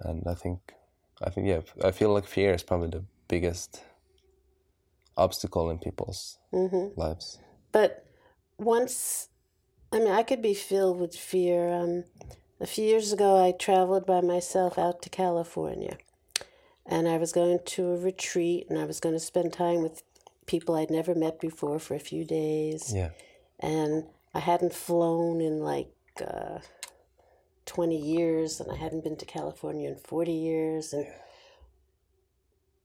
[0.00, 0.74] And I think
[1.22, 3.82] I think yeah, I feel like fear is probably the biggest
[5.16, 6.98] obstacle in people's Mm-hmm.
[7.00, 7.38] lives.
[7.72, 8.06] But
[8.58, 9.28] once,
[9.92, 11.68] I mean, I could be filled with fear.
[11.72, 12.04] Um,
[12.60, 15.98] a few years ago, I traveled by myself out to California.
[16.86, 20.02] And I was going to a retreat and I was going to spend time with
[20.46, 22.92] people I'd never met before for a few days.
[22.94, 23.10] Yeah.
[23.60, 25.90] And I hadn't flown in like
[26.20, 26.58] uh,
[27.66, 30.92] 20 years and I hadn't been to California in 40 years.
[30.92, 31.06] And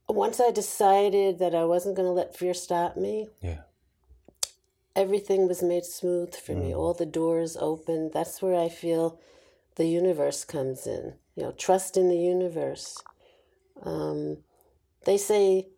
[0.09, 3.61] once I decided that I wasn't going to let fear stop me, Yeah.
[4.95, 6.75] everything was made smooth for me.
[6.75, 8.11] All the doors opened.
[8.13, 9.19] That's where I feel
[9.75, 11.13] the universe comes in.
[11.35, 12.97] You know, trust in the universe.
[13.83, 14.43] Um,
[15.05, 15.69] they say,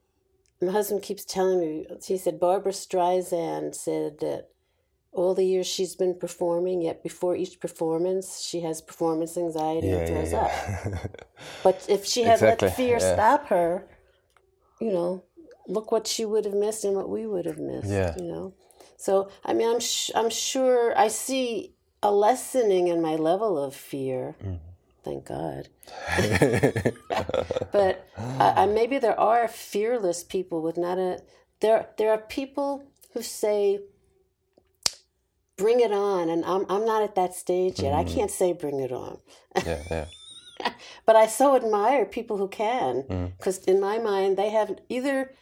[0.62, 4.50] my husband keeps telling me, he said, Barbra Streisand said that
[5.14, 9.98] all the years she's been performing, yet before each performance, she has performance anxiety Yeah,
[9.98, 10.52] and yeah, throws up.
[11.64, 13.14] But if she had Exactly, let fear yeah.
[13.14, 13.86] stop her,
[14.82, 15.24] you know,
[15.68, 17.90] look what she would have missed and what we would have missed.
[17.90, 18.16] Yeah.
[18.18, 18.54] You know,
[18.98, 23.76] so I mean, I'm sh- I'm sure I see a lessening in my level of
[23.76, 24.36] fear.
[24.44, 24.60] Mm.
[25.04, 25.68] Thank God.
[27.74, 31.20] but I, I, maybe there are fearless people with not a
[31.60, 31.88] there.
[31.98, 33.80] There are people who say,
[35.58, 37.94] "Bring it on," and I'm I'm not at that stage yet.
[37.94, 38.00] Mm.
[38.00, 39.20] I can't say "Bring it on."
[39.66, 40.06] yeah, yeah.
[41.06, 43.38] But I so admire people who can, Mm.
[43.38, 45.34] because in my mind they have either,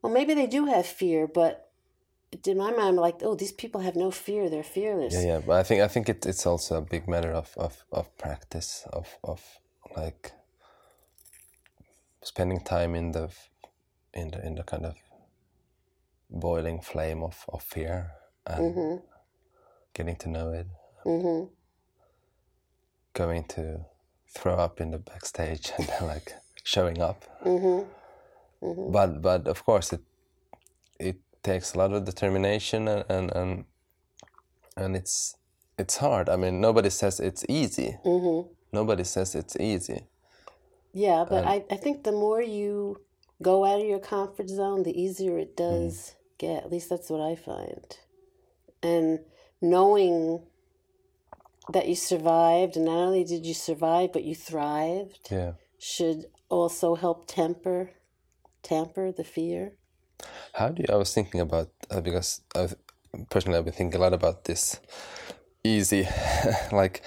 [0.00, 1.68] well, maybe they do have fear, but
[2.46, 5.12] in my mind, I'm like, oh, these people have no fear; they're fearless.
[5.14, 5.40] Yeah, yeah.
[5.46, 8.86] But I think I think it, it's also a big matter of, of, of practice
[8.92, 9.40] of of
[9.96, 10.32] like
[12.22, 13.28] spending time in the
[14.14, 14.96] in the in the kind of
[16.30, 18.12] boiling flame of, of fear
[18.46, 19.02] and Mhm.
[19.94, 20.66] Getting to know it,
[21.04, 21.50] Mhm.
[23.14, 23.84] going to
[24.34, 26.32] throw up in the backstage and like
[26.64, 27.24] showing up.
[27.44, 27.88] Mm-hmm.
[28.64, 28.92] Mm-hmm.
[28.92, 30.02] But but of course it
[30.98, 33.64] it takes a lot of determination and and and,
[34.76, 35.36] and it's
[35.78, 36.28] it's hard.
[36.28, 37.98] I mean, nobody says it's easy.
[38.04, 38.48] Mm-hmm.
[38.72, 40.06] Nobody says it's easy.
[40.92, 43.00] Yeah, but I, I think the more you
[43.40, 46.64] go out of your comfort zone, the easier it does get.
[46.64, 47.96] At least that's what I find.
[48.82, 49.20] And
[49.62, 50.42] knowing
[51.72, 55.52] that you survived, and not only did you survive, but you thrived, Yeah.
[55.78, 57.90] should also help temper
[58.62, 59.72] tamper the fear.
[60.54, 60.94] How do you?
[60.94, 62.68] I was thinking about uh, because I
[63.30, 64.80] personally I've been thinking a lot about this
[65.64, 66.08] easy,
[66.72, 67.02] like,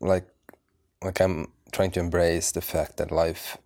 [0.00, 0.28] like,
[1.02, 3.58] like I'm trying to embrace the fact that life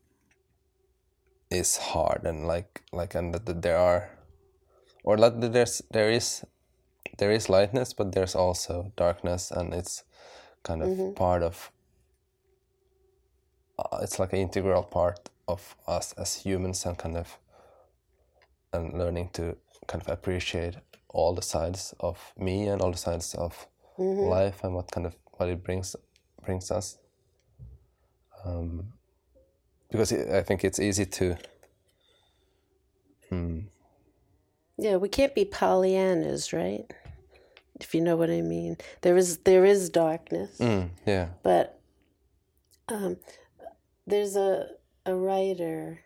[1.51, 4.11] is hard and like like and that, that there are,
[5.05, 6.45] or that there's there is
[7.19, 10.05] there is lightness, but there's also darkness, and it's
[10.63, 11.71] kind of part of.
[13.79, 17.39] Uh, it's like an integral part of us as humans, and kind of
[18.73, 20.77] and learning to kind of appreciate
[21.09, 23.67] all the sides of me and all the sides of
[23.99, 25.97] life and what kind of what it brings
[26.45, 26.99] brings us.
[28.45, 28.93] Um,
[29.91, 31.37] because I think it's easy to.
[33.29, 33.61] Hmm,
[34.79, 36.85] Yeah, we can't be Pollyannas, right?
[37.81, 38.77] If you know what I mean.
[39.03, 40.59] There is there is darkness.
[40.59, 41.29] mm, yeah.
[41.43, 41.79] But
[42.89, 43.17] um,
[44.07, 44.69] there's a
[45.05, 46.01] a writer,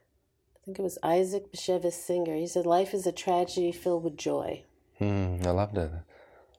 [0.55, 2.37] I think it was Isaac Bashevis Singer.
[2.37, 4.65] He said, "Life is a tragedy filled with joy."
[5.01, 5.91] Mm, I loved it.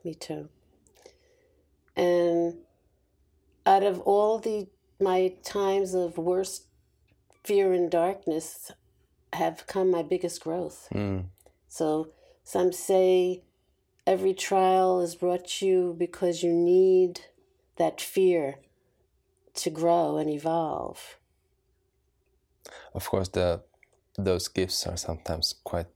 [0.04, 0.50] Me too.
[1.96, 2.56] And
[3.66, 4.68] out of all the
[5.00, 6.66] my times of worst
[7.44, 8.72] fear and darkness,
[9.34, 10.88] have come my biggest growth.
[10.94, 11.26] Mm,
[11.72, 12.10] So
[12.44, 13.44] some say
[14.06, 17.22] every trial is brought you because you need
[17.78, 18.56] that fear
[19.54, 21.18] to grow and evolve.
[22.94, 23.62] of course, the
[24.18, 25.88] those gifts are sometimes quite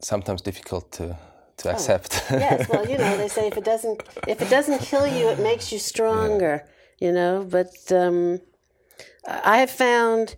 [0.00, 1.16] sometimes difficult to
[1.56, 2.22] to accept.
[2.30, 5.40] Yes, well, you know, they say if it doesn't if it doesn't kill you, it
[5.40, 6.68] makes you stronger,
[7.00, 8.40] you know, but um
[9.26, 10.36] I have found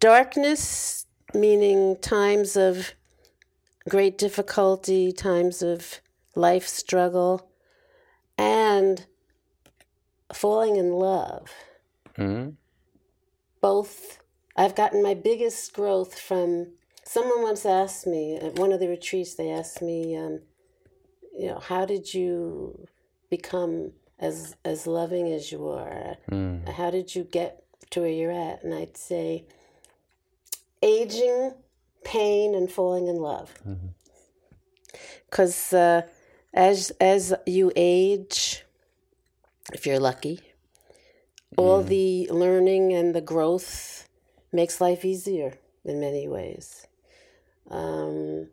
[0.00, 0.97] darkness
[1.34, 2.94] meaning times of
[3.88, 6.00] great difficulty, times of
[6.34, 7.50] life struggle
[8.36, 9.06] and
[10.32, 11.50] falling in love.
[12.16, 12.54] Mm,
[13.60, 14.20] both
[14.56, 16.72] I've gotten my biggest growth from
[17.04, 20.40] someone once asked me at one of the retreats they asked me um,
[21.36, 22.86] you know how did you
[23.30, 26.16] become as as loving as you are?
[26.30, 28.64] Mm, how did you get to where you're at?
[28.64, 29.46] And I'd say
[30.82, 31.54] aging
[32.04, 33.52] pain and falling in love
[35.28, 36.02] because uh,
[36.54, 38.64] as as you age
[39.72, 40.40] if you're lucky
[41.56, 44.08] all the learning and the growth
[44.52, 46.86] makes life easier in many ways.
[47.70, 48.48] Um,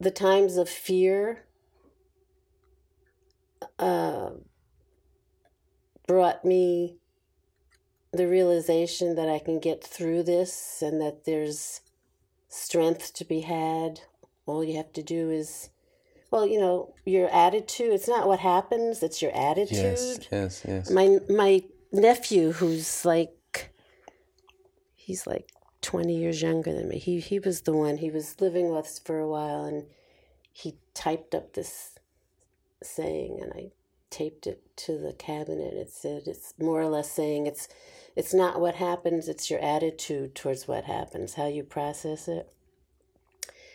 [0.00, 1.44] the times of fear
[3.78, 4.30] uh,
[6.06, 6.96] brought me
[8.12, 11.80] the realization that I can get through this and that there's
[12.48, 14.00] strength to be had.
[14.46, 15.70] All you have to do is,
[16.30, 17.92] well, you know, your attitude.
[17.92, 20.90] It's not what happens; it's your attitude yes, yes, yes.
[20.90, 23.72] my my nephew who's like
[24.94, 25.50] he's like
[25.82, 28.98] 20 years younger than me he he was the one he was living with us
[28.98, 29.84] for a while and
[30.52, 31.98] he typed up this
[32.82, 33.70] saying and i
[34.10, 37.68] taped it to the cabinet it said it's more or less saying it's
[38.16, 42.48] it's not what happens it's your attitude towards what happens how you process it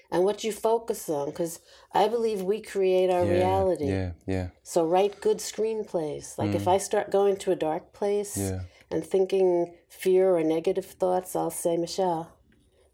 [0.10, 1.60] and what you focus on because
[1.94, 6.38] i believe we create our yeah, reality Yeah, yeah, so write good screenplays.
[6.38, 6.74] Like if mm.
[6.74, 8.62] I start going to a dark place yeah.
[8.92, 12.34] and thinking fear or negative thoughts, I'll say, Michelle,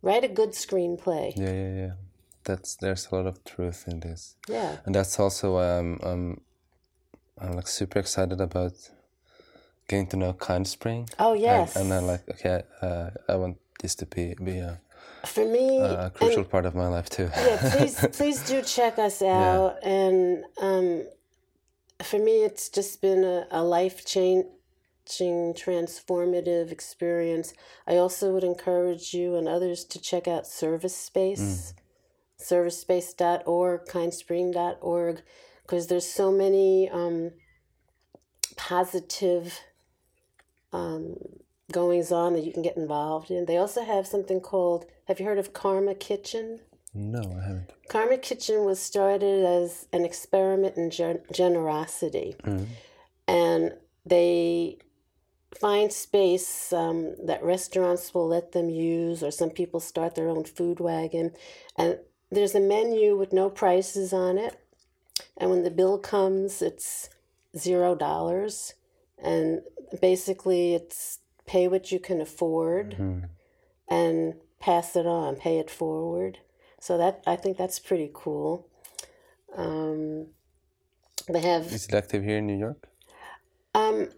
[0.01, 1.33] write a good screenplay.
[1.35, 1.93] Yeah, yeah, yeah.
[2.45, 4.77] That's there's a lot of truth in this, Yeah.
[4.85, 6.41] and that's also why I'm I'm
[7.41, 8.73] I'm like super excited about
[9.87, 11.09] getting to know Kind Spring.
[11.19, 11.75] Oh yes.
[11.75, 14.79] And, I'm like, okay, uh, I want this to be be a,
[15.25, 17.29] For me, a crucial and- part of my life too.
[17.35, 19.77] yeah, please please do check us out.
[19.83, 21.05] And um,
[22.01, 24.45] for me, it's just been a, a life changing,
[25.53, 27.53] transformative experience.
[27.87, 31.73] I also would encourage you and others to check out Service Space,
[32.39, 35.21] servicespace.org, kindspring.org,
[35.61, 37.31] because there's so many um,
[38.55, 39.59] positive
[40.73, 41.15] um,
[41.71, 43.45] goings on that you can get involved in.
[43.45, 46.59] They also have something called, have you heard of Karma Kitchen?
[46.93, 47.71] No, I haven't.
[47.87, 52.35] Karma Kitchen was started as an experiment in gen- generosity.
[52.43, 52.67] Mm.
[53.27, 53.73] And
[54.05, 54.77] they
[55.59, 60.43] find space um, that restaurants will let them use, or some people start their own
[60.43, 61.31] food wagon.
[61.77, 61.99] And
[62.31, 64.59] there's a menu with no prices on it.
[65.37, 67.09] And when the bill comes, it's
[67.57, 68.73] zero dollars.
[69.23, 69.61] And
[70.01, 73.29] basically, it's pay what you can afford Mm.
[73.89, 76.39] and pass it on, pay it forward.
[76.79, 78.67] So that I think that's pretty cool.
[79.55, 80.27] Um,
[81.29, 82.89] they have Is it active here in New York?
[83.75, 84.09] um,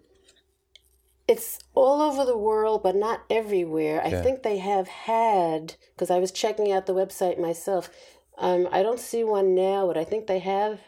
[1.28, 4.02] it's all over the world, but not everywhere.
[4.04, 7.90] I think they have had because I was checking out the website myself.
[8.38, 10.80] Um, I don't see one now, but I think they have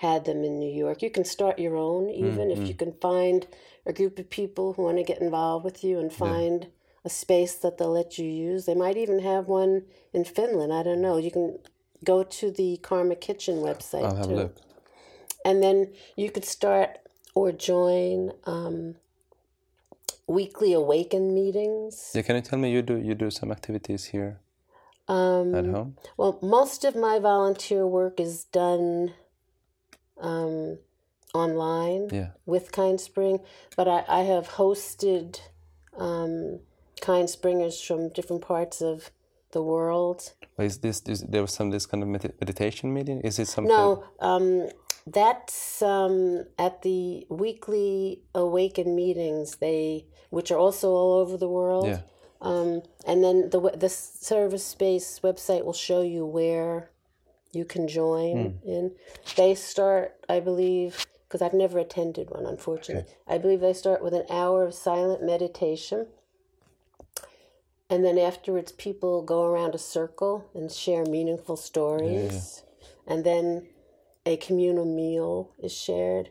[0.00, 1.02] had them in New York.
[1.02, 3.46] You can start your own, even if you can find
[3.84, 6.68] a group of people who want to get involved with you and find
[7.04, 8.64] a space that they'll let you use.
[8.64, 9.74] They might even have one
[10.14, 10.72] in Finland.
[10.72, 11.18] I don't know.
[11.18, 11.58] You can
[12.02, 14.04] go to the Karma Kitchen website.
[14.04, 14.56] I'll have too a look.
[15.44, 16.90] and then you could start
[17.34, 18.96] or join um,
[20.26, 24.40] weekly Awakin meetings Yeah, can you tell me you do you do some activities here
[25.08, 25.96] um, at home?
[26.16, 29.12] well most of my volunteer work is done
[30.20, 30.78] um,
[31.34, 32.30] online Yeah.
[32.46, 33.40] with kind spring
[33.76, 35.40] but i, I have hosted
[35.96, 36.60] um,
[37.00, 39.10] kind springers from different parts of
[39.52, 43.20] the world Is this is there was some this kind of medit- meditation meeting?
[43.22, 43.74] Is it something?
[43.74, 44.68] No, um,
[45.06, 49.56] that's um, at the weekly Awakin meetings.
[49.56, 51.86] They, which are also all over the world.
[51.86, 52.02] Yeah.
[52.40, 56.90] Um, and then the the service space website will show you where
[57.52, 58.68] you can join Hmm.
[58.68, 58.92] in.
[59.36, 63.10] They start, I believe, because I've never attended one, unfortunately.
[63.26, 66.06] I believe they start with an hour of silent meditation.
[67.88, 72.62] And then afterwards, people go around a circle and share meaningful stories.
[73.06, 73.66] And then
[74.24, 76.30] a communal meal is shared.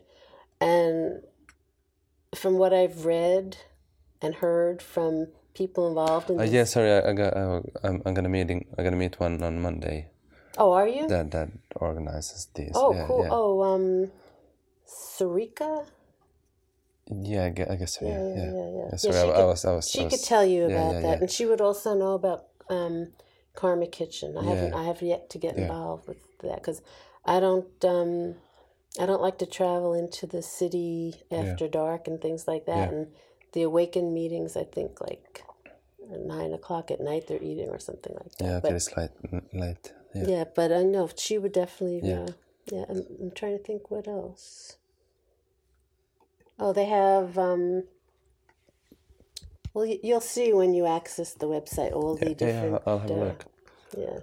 [0.60, 1.22] And
[2.34, 3.58] from what I've read
[4.22, 6.52] and heard from people involved in Uh, this.
[6.52, 7.36] yeah, sorry, I, I got.
[7.36, 8.66] I, I'm, I'm gonna meeting.
[8.78, 10.08] I'm gonna meet one on Monday.
[10.58, 11.06] Oh, are you?
[11.08, 12.72] That that organizes this.
[12.74, 13.22] oh, yeah, cool.
[13.22, 13.28] Yeah.
[13.32, 14.10] Oh, um,
[14.86, 15.86] Sarika?
[17.22, 18.06] yeah, I guess, I guess so.
[18.06, 18.34] Yeah, yeah.
[18.34, 18.88] yeah, yeah.
[18.90, 19.64] Yeah, sorry, she I, I could- was.
[19.64, 19.90] I was.
[19.90, 23.08] She I was, could tell you about that, and she would also know about um,
[23.54, 24.36] Karma Kitchen.
[24.36, 24.74] I haven't.
[24.74, 26.82] I have yet to get involved with that because
[27.24, 28.34] I don't, um,
[28.98, 32.90] I don't like to travel into the city after dark and things like that.
[32.90, 32.96] Yeah.
[32.98, 33.06] And
[33.52, 35.44] the awakened meetings, I think like
[36.12, 38.44] at nine o'clock at night they're eating or something like that.
[38.44, 39.10] Yeah, okay, but it's late.
[39.52, 39.92] Late.
[40.14, 40.24] Yeah.
[40.26, 42.08] yeah, but I know she would definitely.
[42.08, 42.22] Yeah.
[42.22, 42.32] Uh,
[42.70, 44.76] yeah, I'm, I'm trying to think what else.
[46.58, 47.38] Oh, they have.
[47.38, 47.84] Um,
[49.72, 52.82] well, you'll see when you access the website all the Yeah, yeah, different.
[52.86, 53.44] I'll have a uh, look.
[53.96, 54.18] Yeah.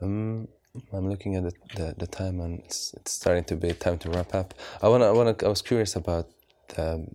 [0.00, 0.48] Um,
[0.92, 4.10] I'm looking at the, the, the time and it's, it's starting to be time to
[4.10, 4.54] wrap up.
[4.82, 6.28] I wanna I wanna I was curious about
[6.68, 7.06] the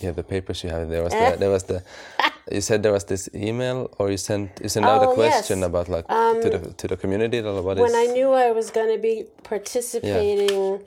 [0.00, 0.88] yeah the papers you have.
[0.88, 1.82] There was the, there was the
[2.52, 5.58] you said there was this email or you sent you sent out Oh, a question
[5.58, 5.64] yes.
[5.66, 6.06] Um, about like
[6.42, 7.38] to the to the community.
[7.40, 10.84] or What When I knew I was going to be participating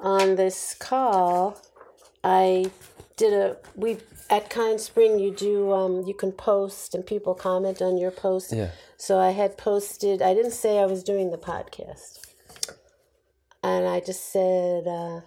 [0.00, 1.58] on this call,
[2.24, 2.70] I
[3.16, 3.98] did a we
[4.30, 5.18] at Kind Spring.
[5.18, 8.52] You do um, you can post and people comment on your post.
[8.52, 12.12] yeah So I had posted, I didn't say I was doing the podcast.
[13.62, 15.20] And I just said, uh,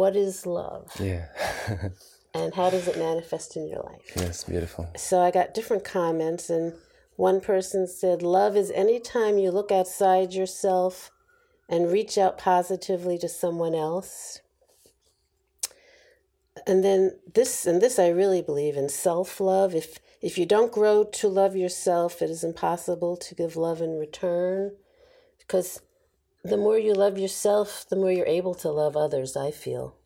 [0.00, 0.90] What is love?
[1.00, 1.26] yeah
[2.36, 4.12] And how does it manifest in your life?
[4.16, 6.74] yes beautiful So I got different comments, and
[7.16, 11.10] one person said, Love is any time you look outside yourself
[11.68, 14.40] and reach out positively to someone else.
[16.66, 19.74] And then this, and this I really believe in self love.
[19.74, 23.98] If if you don't grow to love yourself, it is impossible to give love in
[23.98, 24.72] return.
[25.38, 25.80] Because
[26.42, 29.96] the more you love yourself, the more you're able to love others, I feel.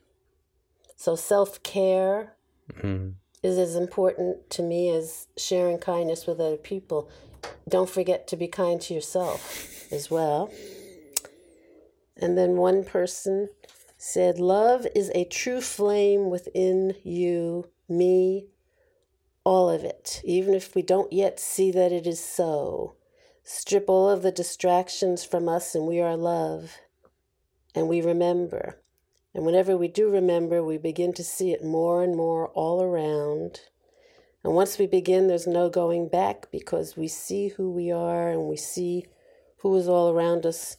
[1.00, 2.34] So self care
[2.74, 3.14] mm.
[3.42, 7.08] is as important to me as sharing kindness with other people.
[7.66, 10.52] Don't forget to be kind to yourself as well.
[12.18, 13.48] And then one person
[13.96, 18.48] said, Love is a true flame within you, me,
[19.42, 22.96] all of it, even if we don't yet see that it is so.
[23.42, 26.76] Strip all of the distractions from us, and we are love.
[27.74, 28.79] And we remember.
[29.34, 33.60] And whenever we do remember, we begin to see it more and more all around.
[34.42, 38.48] And once we begin, there's no going back because we see who we are and
[38.48, 39.06] we see
[39.58, 40.78] who is all around us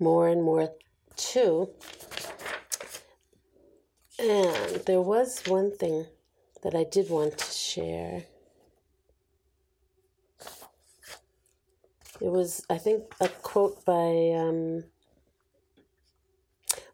[0.00, 0.72] more and more
[1.14, 1.70] too.
[4.18, 6.06] And there was one thing
[6.62, 8.24] that I did want to share.
[12.20, 14.32] It was, I think, a quote by.
[14.34, 14.84] Um,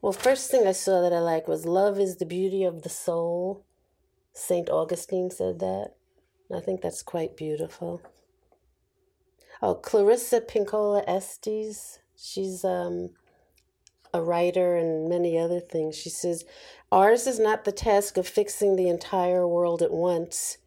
[0.02, 2.90] well, first thing I saw that I like was "Love is the beauty of the
[2.90, 3.64] soul."
[4.34, 5.92] Saint Augustine said that.
[6.54, 8.02] I think that's quite beautiful.
[9.62, 12.00] Oh, Clarissa Pinkola Estes.
[12.16, 13.10] She's um,
[14.12, 15.96] a writer and many other things.
[15.96, 16.44] She says,
[16.90, 20.58] Ours is not the task of fixing the entire world at once,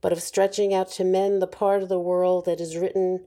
[0.00, 3.24] but of stretching out to mend the part of the world that is written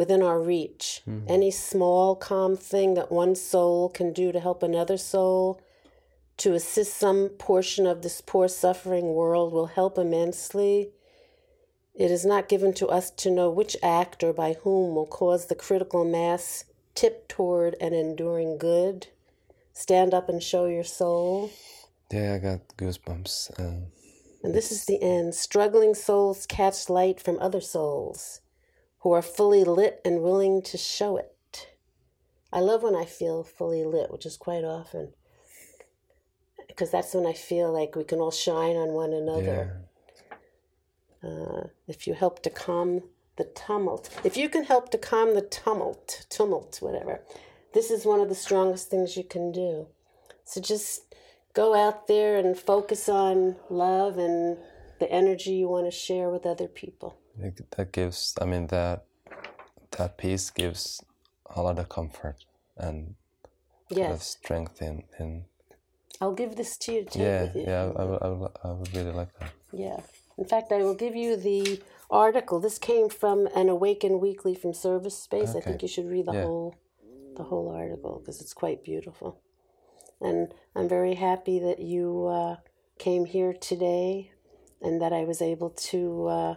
[0.00, 1.02] within our reach.
[1.06, 1.26] Mm-hmm.
[1.28, 5.60] Any small, calm thing that one soul can do to help another soul,
[6.38, 10.88] to assist some portion of this poor, suffering world, will help immensely.
[11.94, 15.48] It is not given to us to know which act or by whom will cause
[15.48, 19.08] the critical mass tip toward an enduring good.
[19.74, 21.50] Stand up and show your soul.
[22.10, 23.60] Yeah, I got goosebumps.
[23.60, 23.82] Um,
[24.42, 25.34] and this is the end.
[25.34, 28.40] Struggling souls catch light from other souls
[29.00, 31.68] who are fully lit and willing to show it.
[32.52, 35.12] I love when I feel fully lit, which is quite often.
[36.66, 39.82] Because that's when I feel like we can all shine on one another.
[41.22, 41.28] Yeah.
[41.28, 43.02] Uh, if you help to calm
[43.36, 47.20] the tumult, if you can help to calm the tumult, tumult, whatever,
[47.74, 49.86] this is one of the strongest things you can do.
[50.44, 51.14] So just
[51.52, 54.56] go out there and focus on love and
[54.98, 57.16] the energy you want to share with other people.
[57.76, 59.04] That gives, I mean, that
[59.96, 61.02] that peace gives
[61.54, 62.44] a lot of comfort
[62.76, 63.14] and
[63.88, 64.26] yes.
[64.26, 65.44] strength in, in.
[66.20, 67.04] I'll give this to you.
[67.04, 67.64] To yeah, you.
[67.66, 69.50] yeah, I, I, I, would, I would really like that.
[69.72, 70.00] Yeah.
[70.38, 72.60] In fact, I will give you the article.
[72.60, 75.50] This came from an Awakin Weekly from Service Space.
[75.50, 75.58] Okay.
[75.58, 76.44] I think you should read the yeah.
[76.44, 76.74] whole
[77.36, 79.40] the whole article because it's quite beautiful.
[80.20, 82.56] And I'm very happy that you uh,
[82.98, 84.32] came here today
[84.82, 86.54] and that I was able to uh,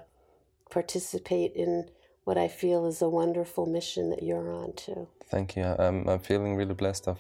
[0.74, 1.90] participate in
[2.24, 5.08] what I feel is a wonderful mission that you're on too.
[5.30, 5.64] Thank you.
[5.64, 7.20] I'm, I'm feeling really blessed of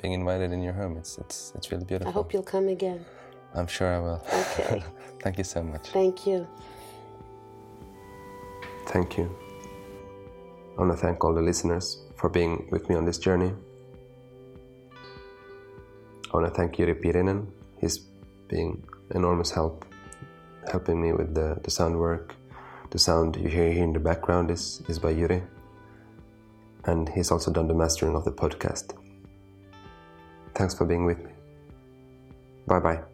[0.00, 0.96] being invited in your home.
[0.96, 2.10] It's, it's, it's really beautiful.
[2.10, 3.04] I hope you'll come again.
[3.54, 4.20] I'm sure I will.
[4.42, 4.82] Okay.
[5.22, 5.88] Thank you so much.
[5.88, 6.46] Thank you.
[8.88, 9.30] Thank you.
[10.76, 13.52] I want to thank all the listeners for being with me on this journey.
[16.28, 17.46] I want to thank Jyri Pirinen.
[17.80, 17.98] He's
[18.48, 19.84] being enormous help,
[20.70, 22.34] helping me with the, the sound work.
[22.94, 25.42] The sound you hear here in the background is, is by Jyri,
[26.84, 28.96] And he's also done the mastering of the podcast.
[30.54, 31.32] Thanks for being with me.
[32.68, 33.13] Bye bye.